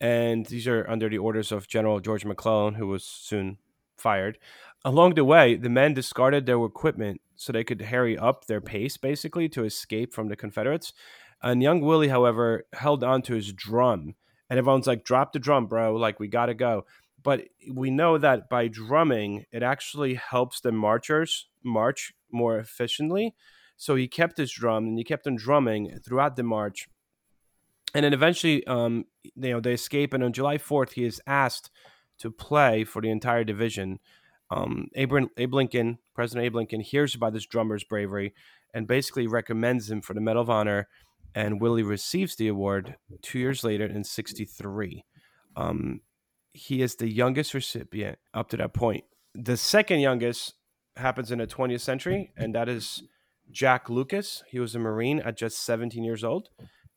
and 0.00 0.46
these 0.46 0.66
are 0.66 0.88
under 0.88 1.08
the 1.08 1.18
orders 1.18 1.52
of 1.52 1.68
General 1.68 2.00
George 2.00 2.24
McClellan, 2.24 2.74
who 2.74 2.86
was 2.86 3.04
soon 3.04 3.58
fired. 3.96 4.38
Along 4.84 5.14
the 5.14 5.24
way, 5.24 5.54
the 5.54 5.68
men 5.68 5.92
discarded 5.92 6.46
their 6.46 6.64
equipment 6.64 7.20
so 7.36 7.52
they 7.52 7.62
could 7.62 7.82
hurry 7.82 8.16
up 8.16 8.46
their 8.46 8.60
pace, 8.60 8.96
basically, 8.96 9.48
to 9.50 9.64
escape 9.64 10.14
from 10.14 10.28
the 10.28 10.36
Confederates. 10.36 10.92
And 11.42 11.62
young 11.62 11.82
Willie, 11.82 12.08
however, 12.08 12.64
held 12.72 13.04
on 13.04 13.22
to 13.22 13.34
his 13.34 13.52
drum, 13.52 14.14
and 14.48 14.58
everyone's 14.58 14.86
like, 14.86 15.04
"Drop 15.04 15.32
the 15.32 15.38
drum, 15.38 15.66
bro! 15.66 15.94
Like 15.94 16.18
we 16.18 16.26
gotta 16.26 16.54
go." 16.54 16.86
But 17.22 17.48
we 17.70 17.90
know 17.90 18.16
that 18.16 18.48
by 18.48 18.68
drumming, 18.68 19.44
it 19.52 19.62
actually 19.62 20.14
helps 20.14 20.60
the 20.60 20.72
marchers 20.72 21.48
march 21.62 22.14
more 22.30 22.58
efficiently. 22.58 23.34
So 23.78 23.94
he 23.94 24.08
kept 24.08 24.36
his 24.36 24.52
drum 24.52 24.84
and 24.86 24.98
he 24.98 25.04
kept 25.04 25.26
on 25.26 25.36
drumming 25.36 25.98
throughout 26.04 26.36
the 26.36 26.42
march. 26.42 26.88
And 27.94 28.04
then 28.04 28.12
eventually, 28.12 28.66
um, 28.66 29.06
you 29.22 29.52
know, 29.52 29.60
they 29.60 29.72
escape. 29.72 30.12
And 30.12 30.22
on 30.22 30.32
July 30.32 30.58
4th, 30.58 30.92
he 30.92 31.04
is 31.04 31.22
asked 31.26 31.70
to 32.18 32.30
play 32.30 32.82
for 32.82 33.00
the 33.00 33.10
entire 33.10 33.44
division. 33.44 34.00
Um, 34.50 34.88
Abe, 34.96 35.28
Abe 35.36 35.54
Lincoln, 35.54 35.98
President 36.12 36.44
Abe 36.44 36.56
Lincoln, 36.56 36.80
hears 36.80 37.14
about 37.14 37.32
this 37.32 37.46
drummer's 37.46 37.84
bravery 37.84 38.34
and 38.74 38.88
basically 38.88 39.28
recommends 39.28 39.90
him 39.90 40.02
for 40.02 40.12
the 40.12 40.20
Medal 40.20 40.42
of 40.42 40.50
Honor. 40.50 40.88
And 41.34 41.60
Willie 41.60 41.84
receives 41.84 42.34
the 42.34 42.48
award 42.48 42.96
two 43.22 43.38
years 43.38 43.62
later 43.62 43.86
in 43.86 44.02
63. 44.02 45.04
Um, 45.54 46.00
he 46.52 46.82
is 46.82 46.96
the 46.96 47.08
youngest 47.08 47.54
recipient 47.54 48.18
up 48.34 48.48
to 48.50 48.56
that 48.56 48.74
point. 48.74 49.04
The 49.34 49.56
second 49.56 50.00
youngest 50.00 50.54
happens 50.96 51.30
in 51.30 51.38
the 51.38 51.46
20th 51.46 51.80
century, 51.80 52.32
and 52.36 52.56
that 52.56 52.68
is 52.68 53.04
Jack 53.50 53.88
Lucas. 53.88 54.42
He 54.48 54.58
was 54.58 54.74
a 54.74 54.78
Marine 54.78 55.20
at 55.20 55.36
just 55.36 55.64
17 55.64 56.04
years 56.04 56.24
old, 56.24 56.48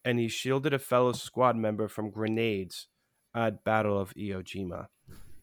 and 0.03 0.19
he 0.19 0.27
shielded 0.27 0.73
a 0.73 0.79
fellow 0.79 1.13
squad 1.13 1.55
member 1.55 1.87
from 1.87 2.09
grenades 2.09 2.87
at 3.35 3.63
Battle 3.63 3.99
of 3.99 4.13
Iwo 4.15 4.43
Jima. 4.43 4.87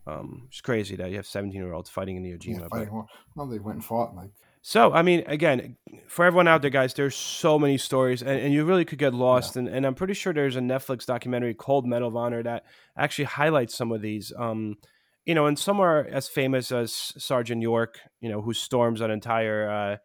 Um, 0.07 0.47
it's 0.49 0.61
crazy 0.61 0.97
that 0.97 1.11
you 1.11 1.17
have 1.17 1.27
17 1.27 1.61
year 1.61 1.73
olds 1.73 1.91
fighting 1.91 2.17
in 2.17 2.23
Iwo 2.23 2.39
Jima. 2.39 2.61
Yeah, 2.61 2.69
fighting, 2.69 3.05
well, 3.35 3.47
they 3.47 3.59
went 3.59 3.77
and 3.77 3.85
fought 3.85 4.15
like 4.15 4.31
so, 4.63 4.93
I 4.93 5.03
mean, 5.03 5.25
again, 5.27 5.77
for 6.09 6.25
everyone 6.25 6.49
out 6.49 6.63
there, 6.63 6.71
guys, 6.71 6.93
there's 6.95 7.15
so 7.15 7.59
many 7.59 7.79
stories, 7.79 8.23
and, 8.23 8.41
and 8.41 8.53
you 8.53 8.65
really 8.65 8.85
could 8.85 8.99
get 8.99 9.15
lost. 9.15 9.57
Yeah. 9.57 9.61
And, 9.61 9.69
and 9.69 9.87
I'm 9.87 9.95
pretty 9.95 10.15
sure 10.15 10.33
there's 10.33 10.57
a 10.57 10.61
Netflix 10.61 11.07
documentary 11.07 11.55
called 11.55 11.87
Medal 11.87 12.09
of 12.09 12.17
Honor 12.17 12.43
that 12.43 12.65
actually 12.97 13.27
highlights 13.27 13.77
some 13.77 13.93
of 13.93 14.03
these. 14.03 14.33
Um, 14.37 14.77
you 15.25 15.35
know, 15.35 15.47
and 15.47 15.59
some 15.59 15.81
are 15.81 16.07
as 16.07 16.29
famous 16.29 16.73
as 16.73 16.93
Sergeant 16.93 17.63
York, 17.63 17.99
you 18.21 18.29
know, 18.29 18.43
who 18.43 18.53
storms 18.53 19.01
an 19.01 19.11
entire 19.11 19.71
uh, 19.71 19.97